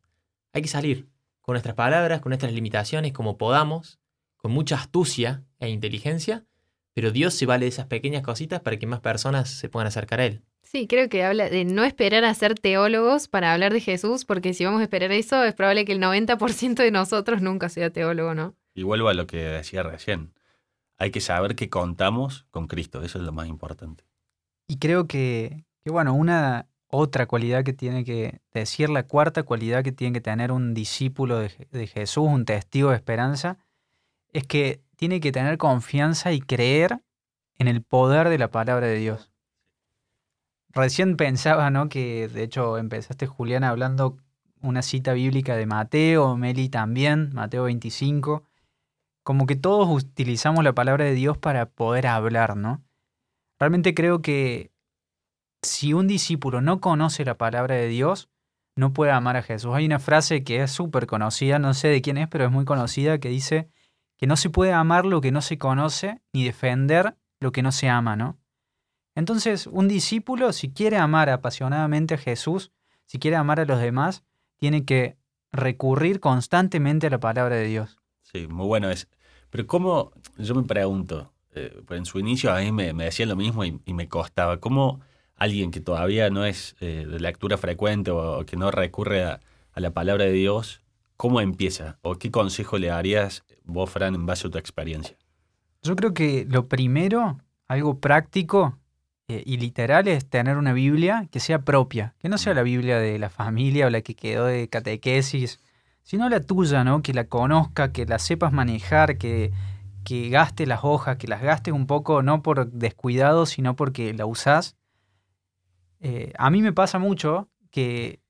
hay 0.52 0.62
que 0.62 0.68
salir 0.68 1.08
con 1.40 1.52
nuestras 1.52 1.76
palabras, 1.76 2.20
con 2.20 2.30
nuestras 2.30 2.52
limitaciones, 2.52 3.12
como 3.12 3.38
podamos, 3.38 4.00
con 4.44 4.52
mucha 4.52 4.76
astucia 4.76 5.42
e 5.58 5.70
inteligencia, 5.70 6.44
pero 6.92 7.10
Dios 7.10 7.32
se 7.32 7.46
vale 7.46 7.64
de 7.64 7.70
esas 7.70 7.86
pequeñas 7.86 8.22
cositas 8.22 8.60
para 8.60 8.78
que 8.78 8.86
más 8.86 9.00
personas 9.00 9.48
se 9.48 9.70
puedan 9.70 9.86
acercar 9.86 10.20
a 10.20 10.26
Él. 10.26 10.42
Sí, 10.62 10.86
creo 10.86 11.08
que 11.08 11.24
habla 11.24 11.48
de 11.48 11.64
no 11.64 11.82
esperar 11.82 12.26
a 12.26 12.34
ser 12.34 12.54
teólogos 12.54 13.26
para 13.26 13.54
hablar 13.54 13.72
de 13.72 13.80
Jesús, 13.80 14.26
porque 14.26 14.52
si 14.52 14.66
vamos 14.66 14.80
a 14.80 14.82
esperar 14.82 15.12
eso, 15.12 15.42
es 15.44 15.54
probable 15.54 15.86
que 15.86 15.92
el 15.92 15.98
90% 15.98 16.74
de 16.74 16.90
nosotros 16.90 17.40
nunca 17.40 17.70
sea 17.70 17.88
teólogo, 17.88 18.34
¿no? 18.34 18.54
Y 18.74 18.82
vuelvo 18.82 19.08
a 19.08 19.14
lo 19.14 19.26
que 19.26 19.38
decía 19.38 19.82
recién. 19.82 20.34
Hay 20.98 21.10
que 21.10 21.22
saber 21.22 21.56
que 21.56 21.70
contamos 21.70 22.44
con 22.50 22.66
Cristo, 22.66 23.02
eso 23.02 23.16
es 23.16 23.24
lo 23.24 23.32
más 23.32 23.48
importante. 23.48 24.04
Y 24.68 24.76
creo 24.76 25.06
que, 25.06 25.64
que, 25.82 25.90
bueno, 25.90 26.12
una 26.12 26.68
otra 26.88 27.24
cualidad 27.24 27.64
que 27.64 27.72
tiene 27.72 28.04
que 28.04 28.42
decir, 28.52 28.90
la 28.90 29.06
cuarta 29.06 29.44
cualidad 29.44 29.82
que 29.82 29.92
tiene 29.92 30.12
que 30.12 30.20
tener 30.20 30.52
un 30.52 30.74
discípulo 30.74 31.38
de 31.38 31.86
Jesús, 31.86 32.28
un 32.28 32.44
testigo 32.44 32.90
de 32.90 32.96
esperanza, 32.96 33.63
es 34.34 34.46
que 34.46 34.82
tiene 34.96 35.20
que 35.20 35.32
tener 35.32 35.56
confianza 35.56 36.32
y 36.32 36.40
creer 36.40 37.00
en 37.56 37.68
el 37.68 37.82
poder 37.82 38.28
de 38.28 38.36
la 38.36 38.50
palabra 38.50 38.88
de 38.88 38.96
Dios. 38.96 39.30
Recién 40.70 41.16
pensaba, 41.16 41.70
¿no? 41.70 41.88
Que 41.88 42.28
de 42.28 42.42
hecho 42.42 42.76
empezaste, 42.76 43.26
Julián, 43.26 43.64
hablando 43.64 44.18
una 44.60 44.82
cita 44.82 45.12
bíblica 45.12 45.56
de 45.56 45.66
Mateo, 45.66 46.36
Meli 46.36 46.68
también, 46.68 47.30
Mateo 47.32 47.64
25. 47.64 48.44
Como 49.22 49.46
que 49.46 49.54
todos 49.54 49.88
utilizamos 49.88 50.64
la 50.64 50.74
palabra 50.74 51.04
de 51.04 51.14
Dios 51.14 51.38
para 51.38 51.66
poder 51.66 52.08
hablar, 52.08 52.56
¿no? 52.56 52.82
Realmente 53.60 53.94
creo 53.94 54.20
que 54.20 54.72
si 55.62 55.92
un 55.92 56.08
discípulo 56.08 56.60
no 56.60 56.80
conoce 56.80 57.24
la 57.24 57.38
palabra 57.38 57.76
de 57.76 57.86
Dios, 57.86 58.28
no 58.76 58.92
puede 58.92 59.12
amar 59.12 59.36
a 59.36 59.42
Jesús. 59.42 59.72
Hay 59.74 59.86
una 59.86 60.00
frase 60.00 60.42
que 60.42 60.60
es 60.62 60.72
súper 60.72 61.06
conocida, 61.06 61.60
no 61.60 61.72
sé 61.72 61.88
de 61.88 62.02
quién 62.02 62.18
es, 62.18 62.26
pero 62.26 62.44
es 62.44 62.50
muy 62.50 62.64
conocida, 62.64 63.18
que 63.18 63.28
dice 63.28 63.70
que 64.16 64.26
no 64.26 64.36
se 64.36 64.50
puede 64.50 64.72
amar 64.72 65.04
lo 65.06 65.20
que 65.20 65.32
no 65.32 65.42
se 65.42 65.58
conoce, 65.58 66.20
ni 66.32 66.44
defender 66.44 67.16
lo 67.40 67.52
que 67.52 67.62
no 67.62 67.72
se 67.72 67.88
ama, 67.88 68.16
¿no? 68.16 68.38
Entonces, 69.14 69.66
un 69.66 69.86
discípulo, 69.86 70.52
si 70.52 70.72
quiere 70.72 70.96
amar 70.96 71.30
apasionadamente 71.30 72.14
a 72.14 72.18
Jesús, 72.18 72.72
si 73.06 73.18
quiere 73.18 73.36
amar 73.36 73.60
a 73.60 73.64
los 73.64 73.80
demás, 73.80 74.24
tiene 74.56 74.84
que 74.84 75.16
recurrir 75.52 76.20
constantemente 76.20 77.06
a 77.06 77.10
la 77.10 77.20
palabra 77.20 77.56
de 77.56 77.66
Dios. 77.66 77.98
Sí, 78.22 78.48
muy 78.48 78.66
bueno 78.66 78.90
es. 78.90 79.08
Pero 79.50 79.66
cómo, 79.66 80.12
yo 80.36 80.54
me 80.56 80.64
pregunto, 80.64 81.32
eh, 81.54 81.80
en 81.90 82.06
su 82.06 82.18
inicio 82.18 82.52
a 82.52 82.60
mí 82.60 82.72
me, 82.72 82.92
me 82.92 83.04
decían 83.04 83.28
lo 83.28 83.36
mismo 83.36 83.64
y, 83.64 83.80
me 83.86 84.08
costaba, 84.08 84.58
¿cómo 84.58 85.00
alguien 85.36 85.70
que 85.70 85.80
todavía 85.80 86.30
no 86.30 86.44
es 86.44 86.74
eh, 86.80 87.06
de 87.08 87.20
lectura 87.20 87.56
frecuente 87.56 88.10
o, 88.10 88.44
que 88.46 88.56
no 88.56 88.72
recurre 88.72 89.24
a 89.24 89.40
la 89.76 89.90
palabra 89.92 90.24
de 90.24 90.32
Dios, 90.32 90.83
cómo 91.16 91.40
empieza? 91.40 91.98
¿O 92.02 92.16
qué 92.16 92.30
consejo 92.30 92.78
le 92.78 92.88
darías 92.88 93.44
vos, 93.64 93.90
Fran, 93.90 94.14
en 94.14 94.26
base 94.26 94.48
a 94.48 94.50
tu 94.50 94.58
experiencia? 94.58 95.16
Yo 95.82 95.96
creo 95.96 96.14
que 96.14 96.46
lo 96.48 96.68
primero, 96.68 97.38
algo 97.68 98.00
práctico 98.00 98.78
eh, 99.28 99.42
y 99.44 99.58
literal, 99.58 100.08
es 100.08 100.28
tener 100.28 100.56
una 100.56 100.72
Biblia 100.72 101.28
que 101.30 101.40
sea 101.40 101.60
propia, 101.60 102.14
que 102.18 102.28
no 102.28 102.38
sea 102.38 102.54
la 102.54 102.62
Biblia 102.62 102.98
de 102.98 103.18
la 103.18 103.30
familia 103.30 103.86
o 103.86 103.90
la 103.90 104.00
que 104.00 104.14
quedó 104.14 104.46
de 104.46 104.68
catequesis, 104.68 105.60
sino 106.02 106.28
la 106.28 106.40
tuya, 106.40 106.84
¿no? 106.84 107.02
Que 107.02 107.14
la 107.14 107.24
conozca, 107.24 107.92
que 107.92 108.06
la 108.06 108.18
sepas 108.18 108.52
manejar, 108.52 109.18
que, 109.18 109.52
que 110.04 110.28
gaste 110.28 110.66
las 110.66 110.80
hojas, 110.84 111.16
que 111.16 111.26
las 111.26 111.42
gastes 111.42 111.74
un 111.74 111.86
poco 111.86 112.22
no 112.22 112.42
por 112.42 112.70
descuidado, 112.70 113.46
sino 113.46 113.76
porque 113.76 114.12
la 114.14 114.26
usás. 114.26 114.76
Eh, 116.00 116.32
a 116.38 116.50
mí 116.50 116.60
me 116.60 116.72
pasa 116.72 116.98
mucho 116.98 117.48
que, 117.70 118.20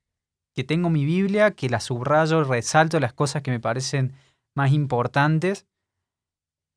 que 0.55 0.64
tengo 0.64 0.90
mi 0.90 1.05
Biblia, 1.05 1.53
que 1.53 1.69
la 1.69 1.81
subrayo, 1.81 2.45
resalto 2.45 3.01
las 3.01 3.12
cosas 3.12 3.43
que 3.43 3.51
me 3.51 3.61
parecen 3.61 4.14
más 4.55 4.73
importantes. 4.73 5.67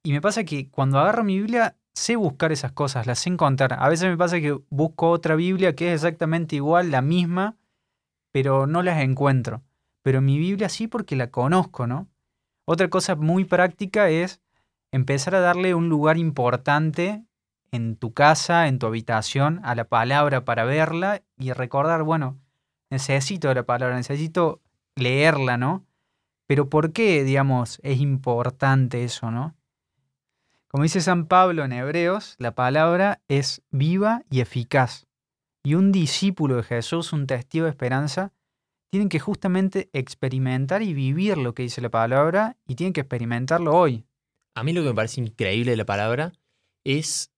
Y 0.03 0.11
me 0.11 0.21
pasa 0.21 0.43
que 0.43 0.69
cuando 0.69 0.99
agarro 0.99 1.23
mi 1.23 1.37
Biblia, 1.37 1.77
sé 1.93 2.15
buscar 2.15 2.51
esas 2.51 2.71
cosas, 2.71 3.07
las 3.07 3.19
sé 3.19 3.29
encontrar. 3.29 3.73
A 3.73 3.89
veces 3.89 4.09
me 4.09 4.17
pasa 4.17 4.39
que 4.39 4.59
busco 4.69 5.09
otra 5.09 5.35
Biblia 5.35 5.75
que 5.75 5.89
es 5.89 5.95
exactamente 5.95 6.55
igual, 6.55 6.91
la 6.91 7.01
misma, 7.01 7.57
pero 8.31 8.67
no 8.67 8.81
las 8.81 9.01
encuentro. 9.01 9.63
Pero 10.03 10.21
mi 10.21 10.37
Biblia 10.37 10.69
sí 10.69 10.87
porque 10.87 11.15
la 11.15 11.31
conozco, 11.31 11.87
¿no? 11.87 12.07
Otra 12.65 12.89
cosa 12.89 13.15
muy 13.15 13.45
práctica 13.45 14.09
es 14.09 14.41
empezar 14.91 15.35
a 15.35 15.39
darle 15.39 15.75
un 15.75 15.89
lugar 15.89 16.17
importante 16.17 17.25
en 17.71 17.95
tu 17.95 18.13
casa, 18.13 18.67
en 18.67 18.79
tu 18.79 18.87
habitación, 18.87 19.59
a 19.63 19.75
la 19.75 19.85
palabra 19.85 20.45
para 20.45 20.65
verla 20.65 21.23
y 21.37 21.51
recordar, 21.51 22.03
bueno, 22.03 22.39
necesito 22.89 23.53
la 23.53 23.63
palabra, 23.63 23.95
necesito 23.95 24.61
leerla, 24.95 25.57
¿no? 25.57 25.85
Pero 26.47 26.69
¿por 26.69 26.93
qué, 26.93 27.23
digamos, 27.23 27.79
es 27.83 27.99
importante 27.99 29.03
eso, 29.03 29.31
¿no? 29.31 29.55
Como 30.69 30.83
dice 30.83 31.01
San 31.01 31.27
Pablo 31.27 31.63
en 31.65 31.73
Hebreos, 31.73 32.35
la 32.39 32.53
palabra 32.53 33.21
es 33.27 33.61
viva 33.71 34.23
y 34.29 34.41
eficaz. 34.41 35.07
Y 35.63 35.75
un 35.75 35.91
discípulo 35.91 36.57
de 36.57 36.63
Jesús, 36.63 37.13
un 37.13 37.27
testigo 37.27 37.65
de 37.65 37.71
esperanza, 37.71 38.33
tienen 38.89 39.09
que 39.09 39.19
justamente 39.19 39.89
experimentar 39.93 40.81
y 40.81 40.93
vivir 40.93 41.37
lo 41.37 41.53
que 41.53 41.63
dice 41.63 41.81
la 41.81 41.89
palabra 41.89 42.57
y 42.65 42.75
tienen 42.75 42.93
que 42.93 43.01
experimentarlo 43.01 43.75
hoy. 43.75 44.05
A 44.55 44.63
mí 44.63 44.73
lo 44.73 44.81
que 44.81 44.89
me 44.89 44.95
parece 44.95 45.21
increíble 45.21 45.71
de 45.71 45.77
la 45.77 45.85
palabra 45.85 46.33
es 46.83 47.31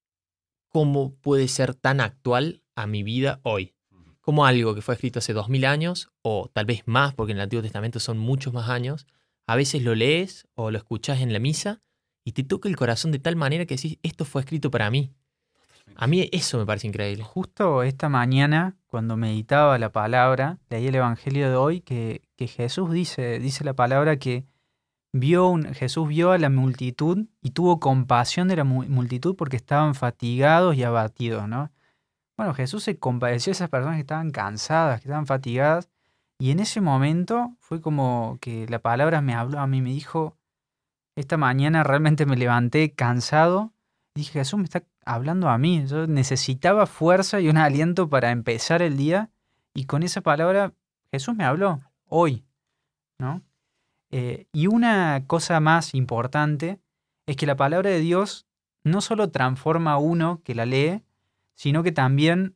cómo 0.69 1.15
puede 1.15 1.47
ser 1.47 1.75
tan 1.75 2.01
actual 2.01 2.63
a 2.75 2.87
mi 2.87 3.03
vida 3.03 3.39
hoy. 3.43 3.73
Como 4.21 4.45
algo 4.45 4.75
que 4.75 4.81
fue 4.81 4.93
escrito 4.95 5.19
hace 5.19 5.33
dos 5.33 5.49
mil 5.49 5.65
años, 5.65 6.11
o 6.21 6.49
tal 6.53 6.65
vez 6.65 6.83
más, 6.85 7.13
porque 7.13 7.31
en 7.31 7.37
el 7.37 7.43
Antiguo 7.43 7.63
Testamento 7.63 7.99
son 7.99 8.17
muchos 8.17 8.53
más 8.53 8.69
años, 8.69 9.07
a 9.47 9.55
veces 9.55 9.81
lo 9.83 9.95
lees 9.95 10.47
o 10.55 10.71
lo 10.71 10.77
escuchas 10.77 11.21
en 11.21 11.33
la 11.33 11.39
misa 11.39 11.81
y 12.23 12.33
te 12.33 12.43
toca 12.43 12.69
el 12.69 12.75
corazón 12.75 13.11
de 13.11 13.19
tal 13.19 13.35
manera 13.35 13.65
que 13.65 13.75
decís, 13.75 13.97
esto 14.03 14.25
fue 14.25 14.41
escrito 14.41 14.69
para 14.69 14.91
mí. 14.91 15.11
A 15.95 16.05
mí 16.05 16.29
eso 16.31 16.57
me 16.59 16.65
parece 16.65 16.87
increíble. 16.87 17.23
Justo 17.23 17.81
esta 17.81 18.09
mañana, 18.09 18.77
cuando 18.87 19.17
meditaba 19.17 19.79
la 19.79 19.91
palabra, 19.91 20.59
leí 20.69 20.87
el 20.87 20.95
Evangelio 20.95 21.49
de 21.49 21.55
hoy, 21.55 21.81
que, 21.81 22.21
que 22.35 22.47
Jesús 22.47 22.91
dice, 22.91 23.39
dice 23.39 23.63
la 23.63 23.73
palabra 23.73 24.17
que 24.17 24.45
vio 25.11 25.47
un, 25.47 25.73
Jesús 25.73 26.07
vio 26.07 26.31
a 26.31 26.37
la 26.37 26.49
multitud 26.49 27.25
y 27.41 27.51
tuvo 27.51 27.79
compasión 27.79 28.47
de 28.47 28.57
la 28.57 28.63
mu- 28.63 28.85
multitud 28.87 29.35
porque 29.35 29.57
estaban 29.57 29.95
fatigados 29.95 30.75
y 30.75 30.83
abatidos, 30.83 31.47
¿no? 31.47 31.71
Bueno, 32.39 32.53
Jesús 32.53 32.85
se 32.85 32.97
compadeció 32.97 33.51
de 33.51 33.55
esas 33.55 33.67
personas 33.67 33.97
que 33.97 34.03
estaban 34.03 34.31
cansadas, 34.31 35.01
que 35.01 35.09
estaban 35.09 35.25
fatigadas, 35.25 35.89
y 36.39 36.51
en 36.51 36.61
ese 36.61 36.79
momento 36.79 37.57
fue 37.59 37.81
como 37.81 38.37
que 38.39 38.65
la 38.69 38.79
palabra 38.79 39.19
me 39.19 39.33
habló 39.33 39.59
a 39.59 39.67
mí, 39.67 39.81
me 39.81 39.89
dijo, 39.89 40.37
esta 41.17 41.35
mañana 41.35 41.83
realmente 41.83 42.25
me 42.25 42.37
levanté 42.37 42.93
cansado, 42.93 43.73
dije, 44.15 44.39
Jesús 44.39 44.57
me 44.57 44.63
está 44.63 44.85
hablando 45.03 45.49
a 45.49 45.57
mí, 45.57 45.85
yo 45.85 46.07
necesitaba 46.07 46.85
fuerza 46.85 47.41
y 47.41 47.49
un 47.49 47.57
aliento 47.57 48.07
para 48.07 48.31
empezar 48.31 48.81
el 48.81 48.95
día, 48.95 49.31
y 49.73 49.83
con 49.83 50.01
esa 50.03 50.21
palabra 50.21 50.71
Jesús 51.11 51.35
me 51.35 51.43
habló 51.43 51.81
hoy, 52.05 52.45
¿no? 53.17 53.41
Eh, 54.11 54.47
y 54.53 54.67
una 54.67 55.25
cosa 55.27 55.59
más 55.59 55.93
importante 55.93 56.79
es 57.25 57.35
que 57.35 57.45
la 57.45 57.57
palabra 57.57 57.89
de 57.89 57.99
Dios 57.99 58.47
no 58.85 59.01
solo 59.01 59.29
transforma 59.29 59.91
a 59.91 59.97
uno 59.97 60.41
que 60.45 60.55
la 60.55 60.65
lee, 60.65 61.03
sino 61.59 61.83
que 61.83 61.91
también 61.91 62.55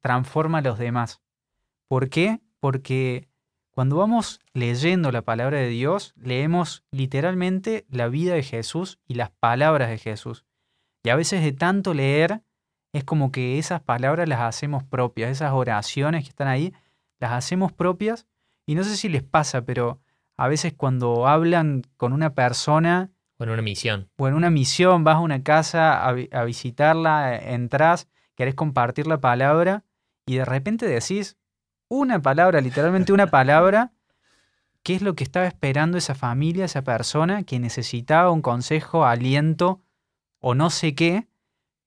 transforma 0.00 0.58
a 0.58 0.62
los 0.62 0.78
demás. 0.78 1.20
¿Por 1.86 2.08
qué? 2.08 2.40
Porque 2.60 3.28
cuando 3.72 3.96
vamos 3.96 4.40
leyendo 4.54 5.12
la 5.12 5.20
palabra 5.20 5.58
de 5.58 5.68
Dios, 5.68 6.14
leemos 6.16 6.82
literalmente 6.90 7.84
la 7.90 8.08
vida 8.08 8.32
de 8.32 8.42
Jesús 8.42 8.98
y 9.06 9.14
las 9.14 9.28
palabras 9.32 9.90
de 9.90 9.98
Jesús. 9.98 10.46
Y 11.02 11.10
a 11.10 11.16
veces 11.16 11.44
de 11.44 11.52
tanto 11.52 11.92
leer, 11.92 12.40
es 12.94 13.04
como 13.04 13.32
que 13.32 13.58
esas 13.58 13.82
palabras 13.82 14.26
las 14.26 14.40
hacemos 14.40 14.82
propias, 14.82 15.30
esas 15.30 15.52
oraciones 15.52 16.24
que 16.24 16.30
están 16.30 16.48
ahí, 16.48 16.72
las 17.20 17.32
hacemos 17.32 17.70
propias. 17.70 18.26
Y 18.64 18.76
no 18.76 18.82
sé 18.82 18.96
si 18.96 19.10
les 19.10 19.22
pasa, 19.22 19.66
pero 19.66 20.00
a 20.38 20.48
veces 20.48 20.72
cuando 20.72 21.28
hablan 21.28 21.82
con 21.98 22.14
una 22.14 22.32
persona... 22.34 23.10
O 23.36 23.44
en 23.44 23.50
una 23.50 23.60
misión. 23.60 24.08
O 24.16 24.26
en 24.26 24.32
una 24.32 24.48
misión, 24.48 25.04
vas 25.04 25.16
a 25.16 25.20
una 25.20 25.42
casa 25.42 26.02
a, 26.02 26.08
a 26.08 26.44
visitarla, 26.44 27.36
entras, 27.36 28.08
querés 28.36 28.54
compartir 28.54 29.06
la 29.06 29.20
palabra 29.20 29.84
y 30.26 30.36
de 30.36 30.44
repente 30.44 30.86
decís 30.86 31.36
una 31.88 32.20
palabra, 32.22 32.60
literalmente 32.60 33.12
una 33.12 33.26
palabra, 33.26 33.92
qué 34.82 34.94
es 34.94 35.02
lo 35.02 35.14
que 35.14 35.24
estaba 35.24 35.46
esperando 35.46 35.98
esa 35.98 36.14
familia, 36.14 36.64
esa 36.64 36.82
persona 36.82 37.42
que 37.44 37.58
necesitaba 37.58 38.30
un 38.30 38.42
consejo, 38.42 39.04
aliento 39.04 39.82
o 40.40 40.54
no 40.54 40.70
sé 40.70 40.94
qué, 40.94 41.28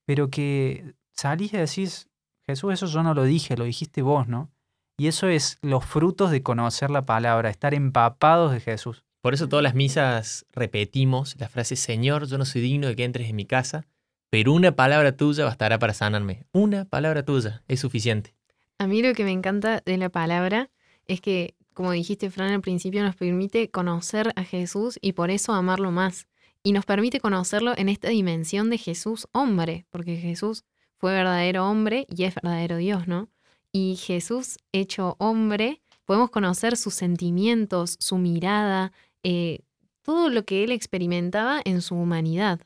pero 0.05 0.29
que 0.29 0.95
salís 1.11 1.53
y 1.53 1.57
decís, 1.57 2.09
Jesús, 2.45 2.73
eso 2.73 2.85
yo 2.85 3.03
no 3.03 3.13
lo 3.13 3.23
dije, 3.23 3.57
lo 3.57 3.63
dijiste 3.63 4.01
vos, 4.01 4.27
¿no? 4.27 4.51
Y 4.97 5.07
eso 5.07 5.27
es 5.27 5.57
los 5.61 5.83
frutos 5.83 6.31
de 6.31 6.43
conocer 6.43 6.89
la 6.89 7.05
palabra, 7.05 7.49
estar 7.49 7.73
empapados 7.73 8.51
de 8.51 8.61
Jesús. 8.61 9.03
Por 9.21 9.33
eso 9.33 9.49
todas 9.49 9.63
las 9.63 9.73
misas 9.73 10.45
repetimos 10.53 11.35
la 11.39 11.49
frase, 11.49 11.75
Señor, 11.75 12.27
yo 12.27 12.37
no 12.37 12.45
soy 12.45 12.61
digno 12.61 12.87
de 12.87 12.95
que 12.95 13.03
entres 13.03 13.27
en 13.27 13.35
mi 13.35 13.45
casa, 13.45 13.85
pero 14.29 14.53
una 14.53 14.75
palabra 14.75 15.15
tuya 15.15 15.45
bastará 15.45 15.79
para 15.79 15.93
sanarme. 15.93 16.45
Una 16.51 16.85
palabra 16.85 17.23
tuya 17.23 17.63
es 17.67 17.79
suficiente. 17.79 18.35
A 18.77 18.87
mí 18.87 19.01
lo 19.01 19.13
que 19.13 19.23
me 19.23 19.31
encanta 19.31 19.81
de 19.85 19.97
la 19.97 20.09
palabra 20.09 20.69
es 21.07 21.21
que, 21.21 21.55
como 21.73 21.91
dijiste, 21.91 22.29
Fran, 22.29 22.51
al 22.51 22.61
principio 22.61 23.03
nos 23.03 23.15
permite 23.15 23.69
conocer 23.69 24.33
a 24.35 24.43
Jesús 24.43 24.99
y 25.01 25.13
por 25.13 25.29
eso 25.29 25.53
amarlo 25.53 25.91
más. 25.91 26.27
Y 26.63 26.73
nos 26.73 26.85
permite 26.85 27.19
conocerlo 27.19 27.73
en 27.77 27.89
esta 27.89 28.09
dimensión 28.09 28.69
de 28.69 28.77
Jesús 28.77 29.27
hombre, 29.31 29.85
porque 29.91 30.17
Jesús 30.17 30.63
fue 30.97 31.13
verdadero 31.13 31.69
hombre 31.69 32.07
y 32.09 32.23
es 32.23 32.35
verdadero 32.35 32.77
Dios, 32.77 33.07
¿no? 33.07 33.29
Y 33.71 33.97
Jesús 33.97 34.57
hecho 34.71 35.15
hombre, 35.19 35.81
podemos 36.05 36.29
conocer 36.29 36.77
sus 36.77 36.93
sentimientos, 36.93 37.97
su 37.99 38.17
mirada, 38.17 38.91
eh, 39.23 39.59
todo 40.01 40.29
lo 40.29 40.45
que 40.45 40.63
él 40.63 40.71
experimentaba 40.71 41.61
en 41.65 41.81
su 41.81 41.95
humanidad. 41.95 42.61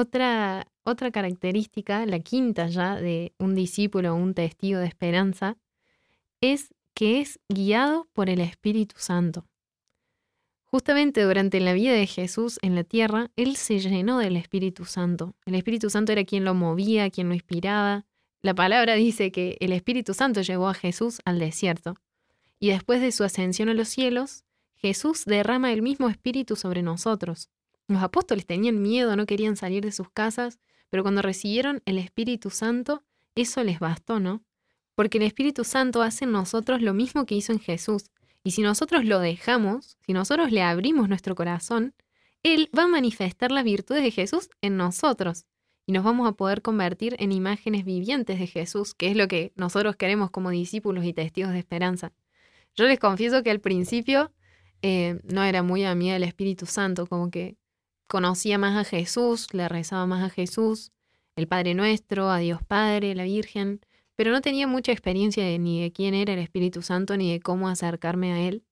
Otra, 0.00 0.68
otra 0.84 1.10
característica, 1.10 2.06
la 2.06 2.20
quinta 2.20 2.68
ya 2.68 2.94
de 2.94 3.32
un 3.36 3.56
discípulo 3.56 4.12
o 4.12 4.16
un 4.16 4.32
testigo 4.32 4.78
de 4.78 4.86
esperanza, 4.86 5.56
es 6.40 6.72
que 6.94 7.20
es 7.20 7.40
guiado 7.48 8.06
por 8.12 8.30
el 8.30 8.40
Espíritu 8.40 8.94
Santo. 8.96 9.44
Justamente 10.62 11.22
durante 11.22 11.58
la 11.58 11.72
vida 11.72 11.94
de 11.94 12.06
Jesús 12.06 12.60
en 12.62 12.76
la 12.76 12.84
tierra, 12.84 13.32
Él 13.34 13.56
se 13.56 13.80
llenó 13.80 14.18
del 14.18 14.36
Espíritu 14.36 14.84
Santo. 14.84 15.34
El 15.46 15.56
Espíritu 15.56 15.90
Santo 15.90 16.12
era 16.12 16.22
quien 16.22 16.44
lo 16.44 16.54
movía, 16.54 17.10
quien 17.10 17.26
lo 17.26 17.34
inspiraba. 17.34 18.06
La 18.40 18.54
palabra 18.54 18.94
dice 18.94 19.32
que 19.32 19.56
el 19.58 19.72
Espíritu 19.72 20.14
Santo 20.14 20.42
llevó 20.42 20.68
a 20.68 20.74
Jesús 20.74 21.18
al 21.24 21.40
desierto. 21.40 21.96
Y 22.60 22.68
después 22.68 23.00
de 23.00 23.10
su 23.10 23.24
ascensión 23.24 23.68
a 23.68 23.74
los 23.74 23.88
cielos, 23.88 24.44
Jesús 24.76 25.24
derrama 25.24 25.72
el 25.72 25.82
mismo 25.82 26.08
Espíritu 26.08 26.54
sobre 26.54 26.82
nosotros. 26.82 27.50
Los 27.88 28.02
apóstoles 28.02 28.44
tenían 28.44 28.82
miedo, 28.82 29.16
no 29.16 29.24
querían 29.24 29.56
salir 29.56 29.82
de 29.82 29.92
sus 29.92 30.10
casas, 30.10 30.58
pero 30.90 31.02
cuando 31.02 31.22
recibieron 31.22 31.82
el 31.86 31.98
Espíritu 31.98 32.50
Santo, 32.50 33.02
eso 33.34 33.64
les 33.64 33.80
bastó, 33.80 34.20
¿no? 34.20 34.42
Porque 34.94 35.18
el 35.18 35.24
Espíritu 35.24 35.64
Santo 35.64 36.02
hace 36.02 36.24
en 36.24 36.32
nosotros 36.32 36.82
lo 36.82 36.92
mismo 36.92 37.24
que 37.24 37.34
hizo 37.34 37.52
en 37.52 37.60
Jesús. 37.60 38.10
Y 38.44 38.50
si 38.52 38.62
nosotros 38.62 39.04
lo 39.04 39.20
dejamos, 39.20 39.96
si 40.04 40.12
nosotros 40.12 40.52
le 40.52 40.62
abrimos 40.62 41.08
nuestro 41.08 41.34
corazón, 41.34 41.94
Él 42.42 42.70
va 42.76 42.84
a 42.84 42.88
manifestar 42.88 43.50
las 43.50 43.64
virtudes 43.64 44.02
de 44.02 44.10
Jesús 44.10 44.50
en 44.60 44.76
nosotros. 44.76 45.46
Y 45.86 45.92
nos 45.92 46.04
vamos 46.04 46.28
a 46.28 46.32
poder 46.32 46.60
convertir 46.60 47.16
en 47.18 47.32
imágenes 47.32 47.84
vivientes 47.84 48.38
de 48.38 48.46
Jesús, 48.46 48.94
que 48.94 49.08
es 49.10 49.16
lo 49.16 49.28
que 49.28 49.52
nosotros 49.56 49.96
queremos 49.96 50.30
como 50.30 50.50
discípulos 50.50 51.06
y 51.06 51.14
testigos 51.14 51.52
de 51.52 51.58
esperanza. 51.58 52.12
Yo 52.74 52.84
les 52.84 52.98
confieso 52.98 53.42
que 53.42 53.50
al 53.50 53.60
principio 53.60 54.30
eh, 54.82 55.20
no 55.24 55.42
era 55.42 55.62
muy 55.62 55.84
a 55.84 55.94
mí 55.94 56.10
el 56.10 56.24
Espíritu 56.24 56.66
Santo, 56.66 57.06
como 57.06 57.30
que 57.30 57.56
conocía 58.08 58.58
más 58.58 58.76
a 58.76 58.88
Jesús, 58.88 59.54
le 59.54 59.68
rezaba 59.68 60.06
más 60.06 60.24
a 60.24 60.30
Jesús, 60.30 60.90
el 61.36 61.46
Padre 61.46 61.74
Nuestro, 61.74 62.30
a 62.30 62.38
Dios 62.38 62.62
Padre, 62.62 63.14
la 63.14 63.24
Virgen, 63.24 63.80
pero 64.16 64.32
no 64.32 64.40
tenía 64.40 64.66
mucha 64.66 64.90
experiencia 64.90 65.44
ni 65.58 65.80
de 65.80 65.92
quién 65.92 66.14
era 66.14 66.32
el 66.32 66.40
Espíritu 66.40 66.82
Santo 66.82 67.16
ni 67.16 67.30
de 67.30 67.38
cómo 67.38 67.68
acercarme 67.68 68.32
a 68.32 68.48
Él. 68.48 68.64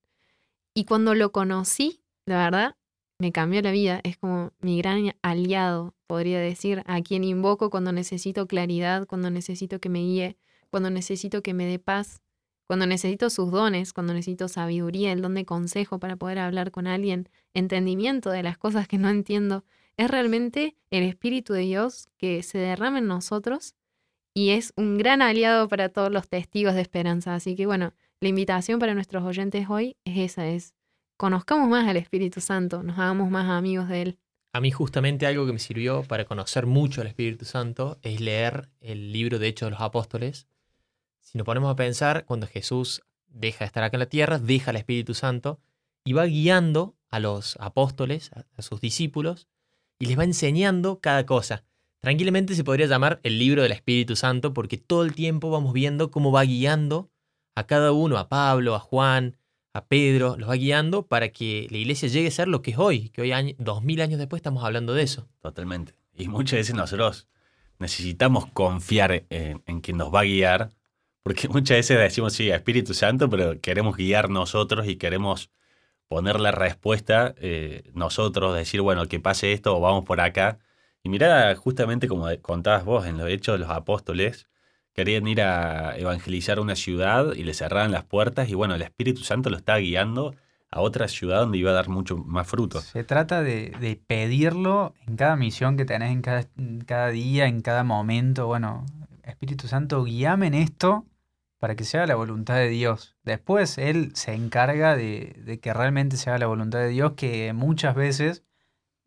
Y 0.74 0.84
cuando 0.84 1.14
lo 1.14 1.30
conocí, 1.30 2.02
la 2.24 2.38
verdad, 2.38 2.76
me 3.18 3.30
cambió 3.30 3.62
la 3.62 3.70
vida. 3.70 4.00
Es 4.02 4.16
como 4.16 4.52
mi 4.60 4.78
gran 4.78 5.14
aliado, 5.22 5.94
podría 6.08 6.40
decir, 6.40 6.82
a 6.86 7.00
quien 7.02 7.22
invoco 7.22 7.70
cuando 7.70 7.92
necesito 7.92 8.48
claridad, 8.48 9.06
cuando 9.06 9.30
necesito 9.30 9.78
que 9.78 9.88
me 9.88 10.00
guíe, 10.00 10.36
cuando 10.70 10.90
necesito 10.90 11.42
que 11.42 11.54
me 11.54 11.66
dé 11.66 11.78
paz, 11.78 12.20
cuando 12.66 12.86
necesito 12.86 13.30
sus 13.30 13.50
dones, 13.50 13.92
cuando 13.92 14.12
necesito 14.12 14.48
sabiduría, 14.48 15.12
el 15.12 15.22
don 15.22 15.34
de 15.34 15.44
consejo 15.44 15.98
para 15.98 16.16
poder 16.16 16.38
hablar 16.38 16.70
con 16.70 16.86
alguien, 16.86 17.28
entendimiento 17.54 18.30
de 18.30 18.42
las 18.42 18.58
cosas 18.58 18.88
que 18.88 18.98
no 18.98 19.08
entiendo, 19.08 19.64
es 19.96 20.10
realmente 20.10 20.76
el 20.90 21.04
Espíritu 21.04 21.52
de 21.52 21.60
Dios 21.60 22.08
que 22.18 22.42
se 22.42 22.58
derrama 22.58 22.98
en 22.98 23.06
nosotros 23.06 23.74
y 24.34 24.50
es 24.50 24.72
un 24.76 24.98
gran 24.98 25.22
aliado 25.22 25.68
para 25.68 25.88
todos 25.88 26.10
los 26.10 26.28
testigos 26.28 26.74
de 26.74 26.82
esperanza. 26.82 27.34
Así 27.34 27.54
que 27.56 27.66
bueno, 27.66 27.94
la 28.20 28.28
invitación 28.28 28.78
para 28.78 28.94
nuestros 28.94 29.24
oyentes 29.24 29.66
hoy 29.70 29.96
es 30.04 30.32
esa, 30.32 30.46
es 30.46 30.74
conozcamos 31.16 31.68
más 31.68 31.88
al 31.88 31.96
Espíritu 31.96 32.40
Santo, 32.40 32.82
nos 32.82 32.98
hagamos 32.98 33.30
más 33.30 33.48
amigos 33.48 33.88
de 33.88 34.02
Él. 34.02 34.18
A 34.52 34.60
mí 34.60 34.70
justamente 34.70 35.26
algo 35.26 35.46
que 35.46 35.52
me 35.52 35.58
sirvió 35.58 36.02
para 36.02 36.24
conocer 36.24 36.66
mucho 36.66 37.00
al 37.00 37.06
Espíritu 37.06 37.44
Santo 37.44 37.98
es 38.02 38.20
leer 38.20 38.70
el 38.80 39.12
libro 39.12 39.38
de 39.38 39.48
Hechos 39.48 39.66
de 39.66 39.70
los 39.72 39.80
Apóstoles, 39.80 40.48
si 41.26 41.38
nos 41.38 41.44
ponemos 41.44 41.72
a 41.72 41.74
pensar, 41.76 42.24
cuando 42.24 42.46
Jesús 42.46 43.02
deja 43.26 43.60
de 43.60 43.66
estar 43.66 43.82
acá 43.82 43.96
en 43.96 44.00
la 44.00 44.08
tierra, 44.08 44.38
deja 44.38 44.70
al 44.70 44.76
Espíritu 44.76 45.12
Santo 45.12 45.58
y 46.04 46.12
va 46.12 46.24
guiando 46.24 46.94
a 47.10 47.18
los 47.18 47.56
apóstoles, 47.58 48.30
a, 48.32 48.62
sus 48.62 48.80
discípulos, 48.80 49.48
y 49.98 50.06
les 50.06 50.16
va 50.16 50.22
enseñando 50.22 51.00
cada 51.00 51.26
cosa. 51.26 51.64
Tranquilamente 52.00 52.54
se 52.54 52.62
podría 52.62 52.86
llamar 52.86 53.18
el 53.24 53.40
libro 53.40 53.62
del 53.62 53.72
Espíritu 53.72 54.14
Santo 54.14 54.54
porque 54.54 54.76
todo 54.76 55.02
el 55.02 55.14
tiempo 55.14 55.50
vamos 55.50 55.72
viendo 55.72 56.12
cómo 56.12 56.30
va 56.30 56.44
guiando 56.44 57.10
a 57.56 57.66
cada 57.66 57.90
uno, 57.90 58.18
a 58.18 58.28
Pablo, 58.28 58.76
a 58.76 58.78
Juan, 58.78 59.36
a 59.72 59.84
Pedro, 59.86 60.36
los 60.38 60.48
va 60.48 60.54
guiando 60.54 61.06
para 61.06 61.30
que 61.30 61.66
la 61.70 61.78
iglesia 61.78 62.08
llegue 62.08 62.28
a 62.28 62.30
ser 62.30 62.46
lo 62.46 62.62
que 62.62 62.70
es 62.70 62.78
hoy, 62.78 63.08
que 63.08 63.22
hoy, 63.22 63.56
dos 63.58 63.82
mil 63.82 64.00
años 64.00 64.20
después, 64.20 64.38
estamos 64.38 64.62
hablando 64.62 64.94
de 64.94 65.02
eso. 65.02 65.26
Totalmente. 65.42 65.94
Y 66.16 66.28
muchas 66.28 66.58
veces 66.60 66.76
nosotros 66.76 67.26
necesitamos 67.80 68.46
confiar 68.46 69.24
en, 69.28 69.64
en 69.66 69.80
quien 69.80 69.96
nos 69.96 70.14
va 70.14 70.20
a 70.20 70.24
guiar 70.24 70.75
porque 71.26 71.48
muchas 71.48 71.78
veces 71.78 71.98
decimos, 71.98 72.34
sí, 72.34 72.50
Espíritu 72.50 72.94
Santo, 72.94 73.28
pero 73.28 73.60
queremos 73.60 73.96
guiar 73.96 74.30
nosotros 74.30 74.86
y 74.86 74.94
queremos 74.94 75.50
poner 76.06 76.38
la 76.38 76.52
respuesta 76.52 77.34
eh, 77.38 77.90
nosotros, 77.94 78.54
decir, 78.54 78.80
bueno, 78.80 79.06
que 79.06 79.18
pase 79.18 79.50
esto 79.50 79.76
o 79.76 79.80
vamos 79.80 80.04
por 80.04 80.20
acá. 80.20 80.60
Y 81.02 81.08
mira, 81.08 81.52
justamente 81.56 82.06
como 82.06 82.28
contabas 82.42 82.84
vos 82.84 83.06
en 83.06 83.18
los 83.18 83.28
hechos 83.28 83.56
de 83.56 83.58
los 83.58 83.70
apóstoles, 83.70 84.46
querían 84.92 85.26
ir 85.26 85.42
a 85.42 85.98
evangelizar 85.98 86.60
una 86.60 86.76
ciudad 86.76 87.34
y 87.34 87.42
le 87.42 87.54
cerraban 87.54 87.90
las 87.90 88.04
puertas 88.04 88.48
y 88.48 88.54
bueno, 88.54 88.76
el 88.76 88.82
Espíritu 88.82 89.24
Santo 89.24 89.50
lo 89.50 89.56
está 89.56 89.78
guiando 89.78 90.36
a 90.70 90.80
otra 90.80 91.08
ciudad 91.08 91.40
donde 91.40 91.58
iba 91.58 91.72
a 91.72 91.74
dar 91.74 91.88
mucho 91.88 92.16
más 92.18 92.46
fruto. 92.46 92.80
Se 92.82 93.02
trata 93.02 93.42
de, 93.42 94.00
pedirlo 94.06 94.94
en 95.08 95.16
cada 95.16 95.34
misión 95.34 95.76
que 95.76 95.86
tenés, 95.86 96.12
en 96.12 96.22
cada, 96.22 96.44
en 96.56 96.82
cada, 96.82 97.08
día, 97.08 97.48
en 97.48 97.62
cada 97.62 97.82
momento. 97.82 98.46
Bueno, 98.46 98.86
Espíritu 99.24 99.66
Santo, 99.66 100.04
guíame 100.04 100.46
en 100.46 100.54
esto 100.54 101.04
para 101.58 101.74
que 101.74 101.84
sea 101.84 102.06
la 102.06 102.14
voluntad 102.14 102.56
de 102.56 102.68
Dios. 102.68 103.16
Después 103.24 103.78
Él 103.78 104.12
se 104.14 104.34
encarga 104.34 104.96
de, 104.96 105.58
que 105.62 105.72
realmente 105.72 106.16
sea 106.16 106.38
la 106.38 106.46
voluntad 106.46 106.78
de 106.80 106.88
Dios, 106.88 107.12
que 107.16 107.52
muchas 107.52 107.94
veces, 107.94 108.44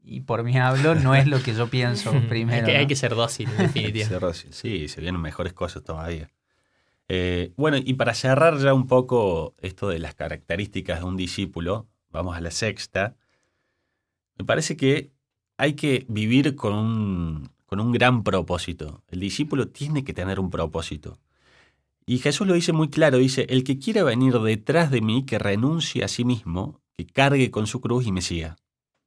y 0.01 0.21
por 0.21 0.43
mí 0.43 0.57
hablo, 0.57 0.95
no 0.95 1.15
es 1.15 1.27
lo 1.27 1.41
que 1.41 1.53
yo 1.53 1.69
pienso 1.69 2.11
primero. 2.29 2.65
hay, 2.65 2.73
que, 2.73 2.77
hay 2.77 2.87
que 2.87 2.95
ser 2.95 3.15
dócil, 3.15 3.49
en 3.51 3.57
definitiva. 3.57 4.07
ser 4.07 4.19
dócil, 4.19 4.53
sí, 4.53 4.87
se 4.87 5.01
vienen 5.01 5.21
mejores 5.21 5.53
cosas 5.53 5.83
todavía. 5.83 6.29
Eh, 7.07 7.53
bueno, 7.57 7.77
y 7.77 7.93
para 7.95 8.13
cerrar 8.13 8.57
ya 8.59 8.73
un 8.73 8.87
poco 8.87 9.55
esto 9.59 9.89
de 9.89 9.99
las 9.99 10.13
características 10.13 10.99
de 10.99 11.05
un 11.05 11.17
discípulo, 11.17 11.87
vamos 12.11 12.37
a 12.37 12.41
la 12.41 12.51
sexta, 12.51 13.15
me 14.37 14.45
parece 14.45 14.77
que 14.77 15.11
hay 15.57 15.73
que 15.73 16.05
vivir 16.07 16.55
con 16.55 16.73
un, 16.73 17.49
con 17.65 17.79
un 17.79 17.91
gran 17.91 18.23
propósito. 18.23 19.03
El 19.09 19.19
discípulo 19.19 19.67
tiene 19.67 20.03
que 20.03 20.13
tener 20.13 20.39
un 20.39 20.49
propósito. 20.49 21.19
Y 22.09 22.17
Jesús 22.17 22.47
lo 22.47 22.55
dice 22.55 22.73
muy 22.73 22.89
claro, 22.89 23.19
dice, 23.19 23.45
el 23.49 23.63
que 23.63 23.77
quiera 23.77 24.01
venir 24.01 24.33
detrás 24.39 24.89
de 24.89 24.99
mí, 24.99 25.27
que 25.27 25.37
renuncie 25.37 26.03
a 26.03 26.07
sí 26.07 26.25
mismo, 26.25 26.81
que 26.97 27.05
cargue 27.05 27.51
con 27.51 27.67
su 27.67 27.81
cruz 27.81 28.07
y 28.07 28.11
me 28.11 28.23
siga. 28.23 28.55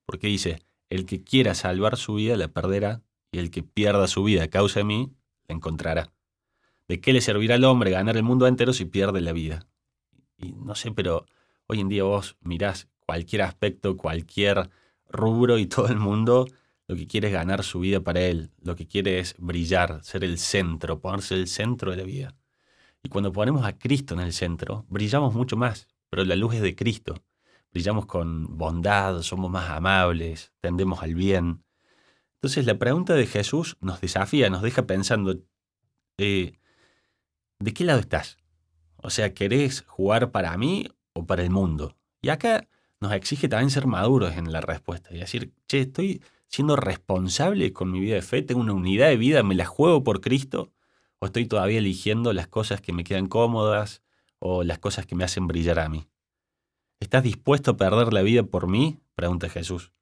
Porque 0.06 0.28
dice, 0.28 0.62
el 0.88 1.04
que 1.04 1.24
quiera 1.24 1.56
salvar 1.56 1.96
su 1.96 2.14
vida 2.14 2.36
la 2.36 2.46
perderá, 2.46 3.02
y 3.32 3.40
el 3.40 3.50
que 3.50 3.64
pierda 3.64 4.06
su 4.06 4.22
vida 4.22 4.44
a 4.44 4.50
causa 4.50 4.78
de 4.78 4.84
mí, 4.84 5.12
la 5.48 5.56
encontrará. 5.56 6.12
¿De 6.86 7.00
qué 7.00 7.12
le 7.12 7.20
servirá 7.20 7.56
al 7.56 7.64
hombre 7.64 7.90
ganar 7.90 8.16
el 8.16 8.22
mundo 8.22 8.46
entero 8.46 8.72
si 8.72 8.84
pierde 8.84 9.20
la 9.20 9.32
vida? 9.32 9.66
Y 10.36 10.52
no 10.52 10.76
sé, 10.76 10.92
pero 10.92 11.26
hoy 11.66 11.80
en 11.80 11.88
día 11.88 12.04
vos 12.04 12.36
mirás 12.40 12.86
cualquier 13.04 13.42
aspecto, 13.42 13.96
cualquier 13.96 14.70
rubro 15.08 15.58
y 15.58 15.66
todo 15.66 15.88
el 15.88 15.98
mundo 15.98 16.46
lo 16.86 16.94
que 16.94 17.08
quiere 17.08 17.26
es 17.26 17.34
ganar 17.34 17.64
su 17.64 17.80
vida 17.80 17.98
para 17.98 18.20
él, 18.20 18.52
lo 18.62 18.76
que 18.76 18.86
quiere 18.86 19.18
es 19.18 19.34
brillar, 19.38 20.04
ser 20.04 20.22
el 20.22 20.38
centro, 20.38 21.00
ponerse 21.00 21.34
el 21.34 21.48
centro 21.48 21.90
de 21.90 21.96
la 21.96 22.04
vida. 22.04 22.36
Y 23.02 23.08
cuando 23.08 23.32
ponemos 23.32 23.64
a 23.64 23.78
Cristo 23.78 24.14
en 24.14 24.20
el 24.20 24.32
centro, 24.32 24.86
brillamos 24.88 25.34
mucho 25.34 25.56
más, 25.56 25.88
pero 26.08 26.24
la 26.24 26.36
luz 26.36 26.54
es 26.54 26.62
de 26.62 26.76
Cristo. 26.76 27.14
Brillamos 27.72 28.06
con 28.06 28.58
bondad, 28.58 29.22
somos 29.22 29.50
más 29.50 29.70
amables, 29.70 30.52
tendemos 30.60 31.02
al 31.02 31.14
bien. 31.14 31.64
Entonces 32.34 32.66
la 32.66 32.78
pregunta 32.78 33.14
de 33.14 33.26
Jesús 33.26 33.76
nos 33.80 34.00
desafía, 34.00 34.50
nos 34.50 34.62
deja 34.62 34.86
pensando, 34.86 35.40
eh, 36.18 36.58
¿de 37.58 37.74
qué 37.74 37.84
lado 37.84 38.00
estás? 38.00 38.36
O 38.96 39.10
sea, 39.10 39.34
¿querés 39.34 39.84
jugar 39.86 40.30
para 40.30 40.56
mí 40.56 40.88
o 41.12 41.26
para 41.26 41.42
el 41.42 41.50
mundo? 41.50 41.96
Y 42.20 42.28
acá 42.28 42.68
nos 43.00 43.12
exige 43.12 43.48
también 43.48 43.70
ser 43.70 43.86
maduros 43.86 44.36
en 44.36 44.52
la 44.52 44.60
respuesta 44.60 45.12
y 45.12 45.18
decir, 45.18 45.52
che, 45.66 45.80
estoy 45.80 46.22
siendo 46.46 46.76
responsable 46.76 47.72
con 47.72 47.90
mi 47.90 47.98
vida 47.98 48.14
de 48.14 48.22
fe, 48.22 48.42
tengo 48.42 48.60
una 48.60 48.74
unidad 48.74 49.08
de 49.08 49.16
vida, 49.16 49.42
me 49.42 49.54
la 49.54 49.64
juego 49.64 50.04
por 50.04 50.20
Cristo, 50.20 50.72
o 51.22 51.26
estoy 51.26 51.46
todavía 51.46 51.78
eligiendo 51.78 52.32
las 52.32 52.48
cosas 52.48 52.80
que 52.80 52.92
me 52.92 53.04
quedan 53.04 53.28
cómodas 53.28 54.02
o 54.40 54.64
las 54.64 54.80
cosas 54.80 55.06
que 55.06 55.14
me 55.14 55.22
hacen 55.22 55.46
brillar 55.46 55.78
a 55.78 55.88
mí. 55.88 56.08
¿Estás 56.98 57.22
dispuesto 57.22 57.70
a 57.70 57.76
perder 57.76 58.12
la 58.12 58.22
vida 58.22 58.42
por 58.42 58.66
mí? 58.66 58.98
pregunta 59.14 59.48
Jesús. 59.48 59.92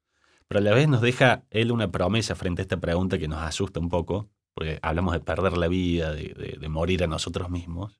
Pero 0.47 0.57
a 0.57 0.63
la 0.63 0.73
vez 0.73 0.87
nos 0.87 1.01
deja 1.01 1.43
él 1.51 1.71
una 1.71 1.91
promesa 1.91 2.33
frente 2.33 2.61
a 2.61 2.63
esta 2.63 2.77
pregunta 2.77 3.19
que 3.19 3.27
nos 3.27 3.37
asusta 3.37 3.79
un 3.79 3.89
poco, 3.89 4.31
porque 4.55 4.79
hablamos 4.81 5.13
de 5.13 5.19
perder 5.19 5.59
la 5.59 5.67
vida, 5.67 6.11
de, 6.11 6.67
morir 6.69 7.03
a 7.03 7.07
nosotros 7.07 7.51
mismos. 7.51 7.99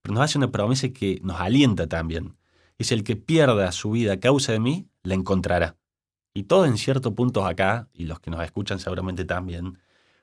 Pero 0.00 0.14
nos 0.14 0.22
hace 0.22 0.38
una 0.38 0.52
promesa 0.52 0.88
que 0.90 1.18
nos 1.24 1.40
alienta 1.40 1.88
también 1.88 2.36
es 2.78 2.92
el 2.92 3.02
que 3.02 3.16
pierda 3.16 3.72
su 3.72 3.90
vida 3.90 4.12
a 4.12 4.20
causa 4.20 4.52
de 4.52 4.60
mí, 4.60 4.88
la 5.02 5.14
encontrará. 5.14 5.76
Y 6.32 6.44
todos 6.44 6.68
en 6.68 6.78
cierto 6.78 7.12
punto 7.16 7.44
acá, 7.44 7.88
y 7.92 8.04
los 8.04 8.20
que 8.20 8.30
nos 8.30 8.44
escuchan 8.44 8.78
seguramente 8.78 9.24
también, 9.24 9.78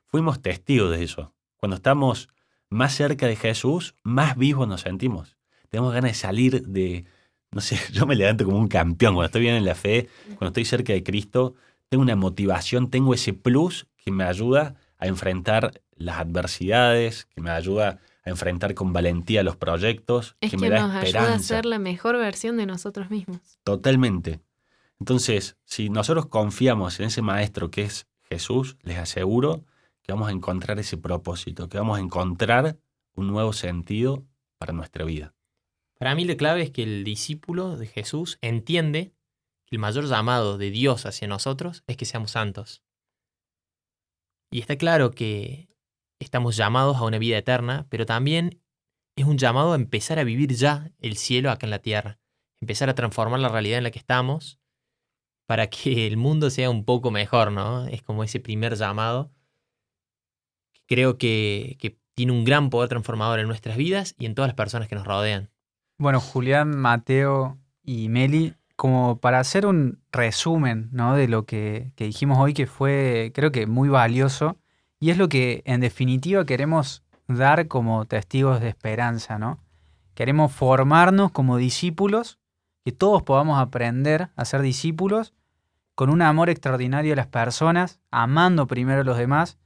fuimos 0.05 0.41
testigos 0.41 0.91
de 0.91 1.03
eso. 1.03 1.33
Cuando 1.59 1.75
estamos 1.75 2.29
más 2.69 2.93
cerca 2.93 3.27
de 3.27 3.35
Jesús, 3.35 3.95
más 4.03 4.37
vivos 4.37 4.67
nos 4.67 4.81
sentimos. 4.81 5.37
Tenemos 5.69 5.93
ganas 5.93 6.11
de 6.11 6.15
salir 6.15 6.65
de, 6.67 7.05
no 7.51 7.61
sé, 7.61 7.77
yo 7.91 8.05
me 8.05 8.15
levanto 8.15 8.45
como 8.45 8.57
un 8.57 8.67
campeón. 8.67 9.15
Cuando 9.15 9.25
estoy 9.27 9.41
bien 9.41 9.55
en 9.55 9.65
la 9.65 9.75
fe, 9.75 10.09
cuando 10.37 10.47
estoy 10.47 10.65
cerca 10.65 10.93
de 10.93 11.03
Cristo, 11.03 11.55
tengo 11.89 12.01
una 12.01 12.15
motivación, 12.15 12.89
tengo 12.89 13.13
ese 13.13 13.33
plus 13.33 13.87
que 13.97 14.11
me 14.11 14.23
ayuda 14.23 14.75
a 14.97 15.07
enfrentar 15.07 15.81
las 15.95 16.17
adversidades, 16.17 17.25
que 17.25 17.41
me 17.41 17.49
ayuda 17.49 17.99
a 18.23 18.29
enfrentar 18.29 18.73
con 18.73 18.93
valentía 18.93 19.43
los 19.43 19.55
proyectos, 19.55 20.35
es 20.39 20.51
que, 20.51 20.57
que, 20.57 20.61
me 20.61 20.69
da 20.69 20.87
nos 20.87 20.95
esperanza. 20.95 21.19
ayuda 21.19 21.35
a 21.35 21.39
ser 21.39 21.65
la 21.65 21.79
mejor 21.79 22.17
versión 22.17 22.57
de 22.57 22.65
nosotros 22.65 23.09
mismos. 23.09 23.39
Totalmente. 23.63 24.39
Entonces, 24.99 25.57
si 25.65 25.89
nosotros 25.89 26.27
confiamos 26.27 26.99
en 26.99 27.07
ese 27.07 27.21
maestro 27.21 27.71
que 27.71 27.83
es 27.83 28.07
Jesús, 28.29 28.77
les 28.83 28.97
aseguro 28.97 29.63
que 30.09 30.13
vamos 30.13 30.29
a 30.29 30.31
encontrar 30.31 30.79
ese 30.79 30.97
propósito, 30.97 31.69
que 31.69 31.77
vamos 31.77 31.99
a 31.99 32.01
encontrar 32.01 32.79
un 33.15 33.27
nuevo 33.27 33.53
sentido 33.53 34.25
para 34.57 34.73
nuestra 34.73 35.05
vida. 35.05 35.35
Para 35.99 36.15
mí 36.15 36.25
la 36.25 36.35
clave 36.35 36.63
es 36.63 36.71
que 36.71 36.81
el 36.81 37.03
discípulo 37.03 37.77
de 37.77 37.85
Jesús 37.85 38.39
entiende 38.41 39.13
que 39.67 39.75
el 39.75 39.79
mayor 39.79 40.07
llamado 40.07 40.57
de 40.57 40.71
Dios 40.71 41.05
hacia 41.05 41.27
nosotros 41.27 41.83
es 41.85 41.95
que 41.95 42.05
seamos 42.05 42.31
santos. 42.31 42.81
Y 44.51 44.61
está 44.61 44.77
claro 44.77 45.11
que 45.11 45.69
estamos 46.19 46.57
llamados 46.57 46.97
a 46.97 47.03
una 47.03 47.19
vida 47.19 47.37
eterna, 47.37 47.85
pero 47.91 48.07
también 48.07 48.63
es 49.15 49.25
un 49.25 49.37
llamado 49.37 49.73
a 49.73 49.75
empezar 49.75 50.17
a 50.17 50.23
vivir 50.23 50.55
ya 50.55 50.91
el 50.97 51.17
cielo 51.17 51.51
acá 51.51 51.67
en 51.67 51.71
la 51.71 51.83
tierra, 51.83 52.19
empezar 52.61 52.89
a 52.89 52.95
transformar 52.95 53.41
la 53.41 53.49
realidad 53.49 53.77
en 53.77 53.83
la 53.83 53.91
que 53.91 53.99
estamos 53.99 54.59
para 55.47 55.69
que 55.69 56.07
el 56.07 56.17
mundo 56.17 56.49
sea 56.49 56.71
un 56.71 56.83
poco 56.83 57.11
mejor, 57.11 57.51
¿no? 57.51 57.85
Es 57.85 58.01
como 58.01 58.23
ese 58.23 58.39
primer 58.39 58.75
llamado. 58.75 59.31
Creo 60.89 61.19
que, 61.19 61.77
tiene 62.15 62.33
un 62.33 62.43
gran 62.43 62.69
poder 62.69 62.89
transformador 62.89 63.39
en 63.39 63.47
nuestras 63.47 63.77
vidas 63.77 64.13
y 64.19 64.25
en 64.25 64.35
todas 64.35 64.49
las 64.49 64.55
personas 64.55 64.89
que 64.89 64.95
nos 64.95 65.07
rodean. 65.07 65.49
Bueno, 65.97 66.19
Julián, 66.19 66.77
Mateo 66.77 67.57
y 67.81 68.09
Meli, 68.09 68.55
como 68.75 69.21
para 69.21 69.39
hacer 69.39 69.65
un 69.65 70.01
resumen 70.11 70.89
¿no? 70.91 71.15
de 71.15 71.29
lo 71.29 71.45
que, 71.45 71.93
que 71.95 72.05
dijimos 72.05 72.37
hoy, 72.39 72.53
que 72.53 72.67
fue 72.67 73.31
creo 73.33 73.53
que 73.53 73.67
muy 73.67 73.87
valioso, 73.87 74.57
y 74.99 75.11
es 75.11 75.17
lo 75.17 75.29
que 75.29 75.61
en 75.65 75.79
definitiva 75.79 76.43
queremos 76.45 77.03
dar 77.27 77.67
como 77.67 78.03
testigos 78.05 78.59
de 78.59 78.67
esperanza, 78.67 79.37
¿no? 79.37 79.59
Queremos 80.13 80.51
formarnos 80.51 81.31
como 81.31 81.55
discípulos, 81.55 82.39
que 82.83 82.91
todos 82.91 83.23
podamos 83.23 83.59
aprender 83.59 84.29
a 84.35 84.43
ser 84.43 84.61
discípulos 84.61 85.33
con 85.95 86.09
un 86.09 86.21
amor 86.21 86.49
extraordinario 86.49 87.13
a 87.13 87.15
las 87.15 87.27
personas, 87.27 88.01
amando 88.11 88.67
primero 88.67 89.01
a 89.01 89.05
los 89.05 89.17
demás, 89.17 89.57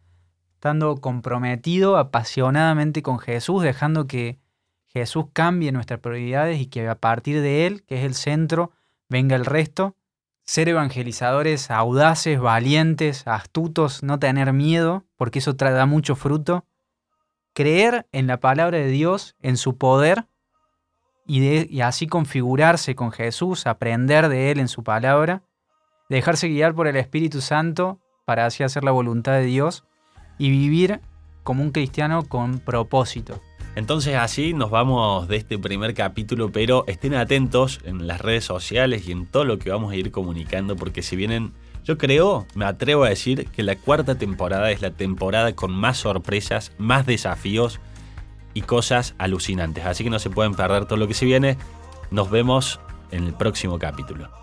estando 0.63 0.95
comprometido 1.02 1.97
apasionadamente 1.97 3.04
con 3.04 3.19
Jesús, 3.19 3.63
dejando 3.63 4.08
que 4.08 4.39
Jesús 4.86 5.26
cambie 5.34 5.73
nuestras 5.73 5.99
prioridades 5.99 6.62
y 6.62 6.67
que 6.67 6.88
a 6.88 6.95
partir 6.95 7.41
de 7.41 7.67
Él, 7.67 7.84
que 7.84 7.97
es 7.97 8.06
el 8.06 8.13
centro, 8.13 8.71
venga 9.10 9.36
el 9.36 9.43
resto. 9.43 9.97
Ser 10.45 10.69
evangelizadores 10.69 11.69
audaces, 11.69 12.39
valientes, 12.39 13.28
astutos, 13.28 14.04
no 14.04 14.19
tener 14.19 14.54
miedo, 14.54 15.04
porque 15.17 15.39
eso 15.39 15.52
da 15.52 15.86
mucho 15.86 16.15
fruto. 16.15 16.63
Creer 17.54 18.08
en 18.13 18.28
la 18.28 18.39
palabra 18.39 18.78
de 18.78 18.88
Dios, 18.88 19.36
en 19.41 19.58
su 19.58 19.78
poder, 19.78 20.28
y, 21.28 21.76
y 21.76 21.82
así 21.82 22.08
configurarse 22.08 22.95
con 22.95 23.12
Jesús, 23.12 23.67
aprender 23.67 24.30
de 24.30 24.52
Él 24.52 24.62
en 24.62 24.69
su 24.69 24.82
palabra. 24.82 25.43
Dejarse 26.08 26.47
guiar 26.47 26.73
por 26.73 26.88
el 26.88 26.95
Espíritu 26.95 27.41
Santo 27.41 27.99
para 28.23 28.45
así 28.45 28.63
hacer 28.63 28.86
la 28.86 28.91
voluntad 28.91 29.34
de 29.34 29.43
Dios 29.43 29.84
y 30.38 30.50
vivir 30.50 31.00
como 31.43 31.63
un 31.63 31.72
cristiano 31.72 32.24
con 32.28 32.60
propósito. 32.60 33.41
Entonces 33.76 34.15
así 34.15 34.54
nos 34.54 34.69
vamos 34.69 35.28
de 35.28 35.38
este 35.38 35.58
primer 35.58 35.93
capítulo, 35.93 36.52
pero 36.52 36.84
estén 36.88 37.15
atentos 37.15 37.80
en 37.84 38.06
las 38.06 38.22
redes 38.22 38.46
sociales 38.46 39.08
y 39.08 39.12
en 39.12 39.26
todo 39.26 39.46
lo 39.46 39.58
que 39.58 39.72
vamos 39.72 39.91
a 39.91 39.96
ir 39.96 40.12
comunicando, 40.12 40.76
porque 40.76 41.02
si 41.02 41.15
vienen, 41.15 41.54
yo 41.84 41.98
creo, 41.98 42.46
me 42.54 42.65
atrevo 42.65 43.04
a 43.04 43.10
decir 43.10 43.48
que 43.50 43.63
la 43.63 43.76
cuarta 43.76 44.15
temporada 44.15 44.69
es 44.72 44.82
la 44.82 44.91
temporada 44.91 45.54
con 45.54 45.72
más 45.72 45.98
sorpresas, 45.98 46.72
más 46.78 47.08
desafíos 47.08 47.80
y 48.54 48.62
cosas 48.62 49.15
alucinantes. 49.17 49.86
Así 49.86 50.04
que 50.04 50.12
no 50.12 50.19
se 50.19 50.30
pueden 50.30 50.54
perder 50.54 50.86
todo 50.86 50.98
lo 50.98 51.08
que 51.08 51.15
se 51.15 51.26
viene. 51.26 51.58
Nos 52.12 52.30
vemos 52.30 52.80
en 53.10 53.24
el 53.24 53.34
próximo 53.34 53.80
capítulo. 53.80 54.42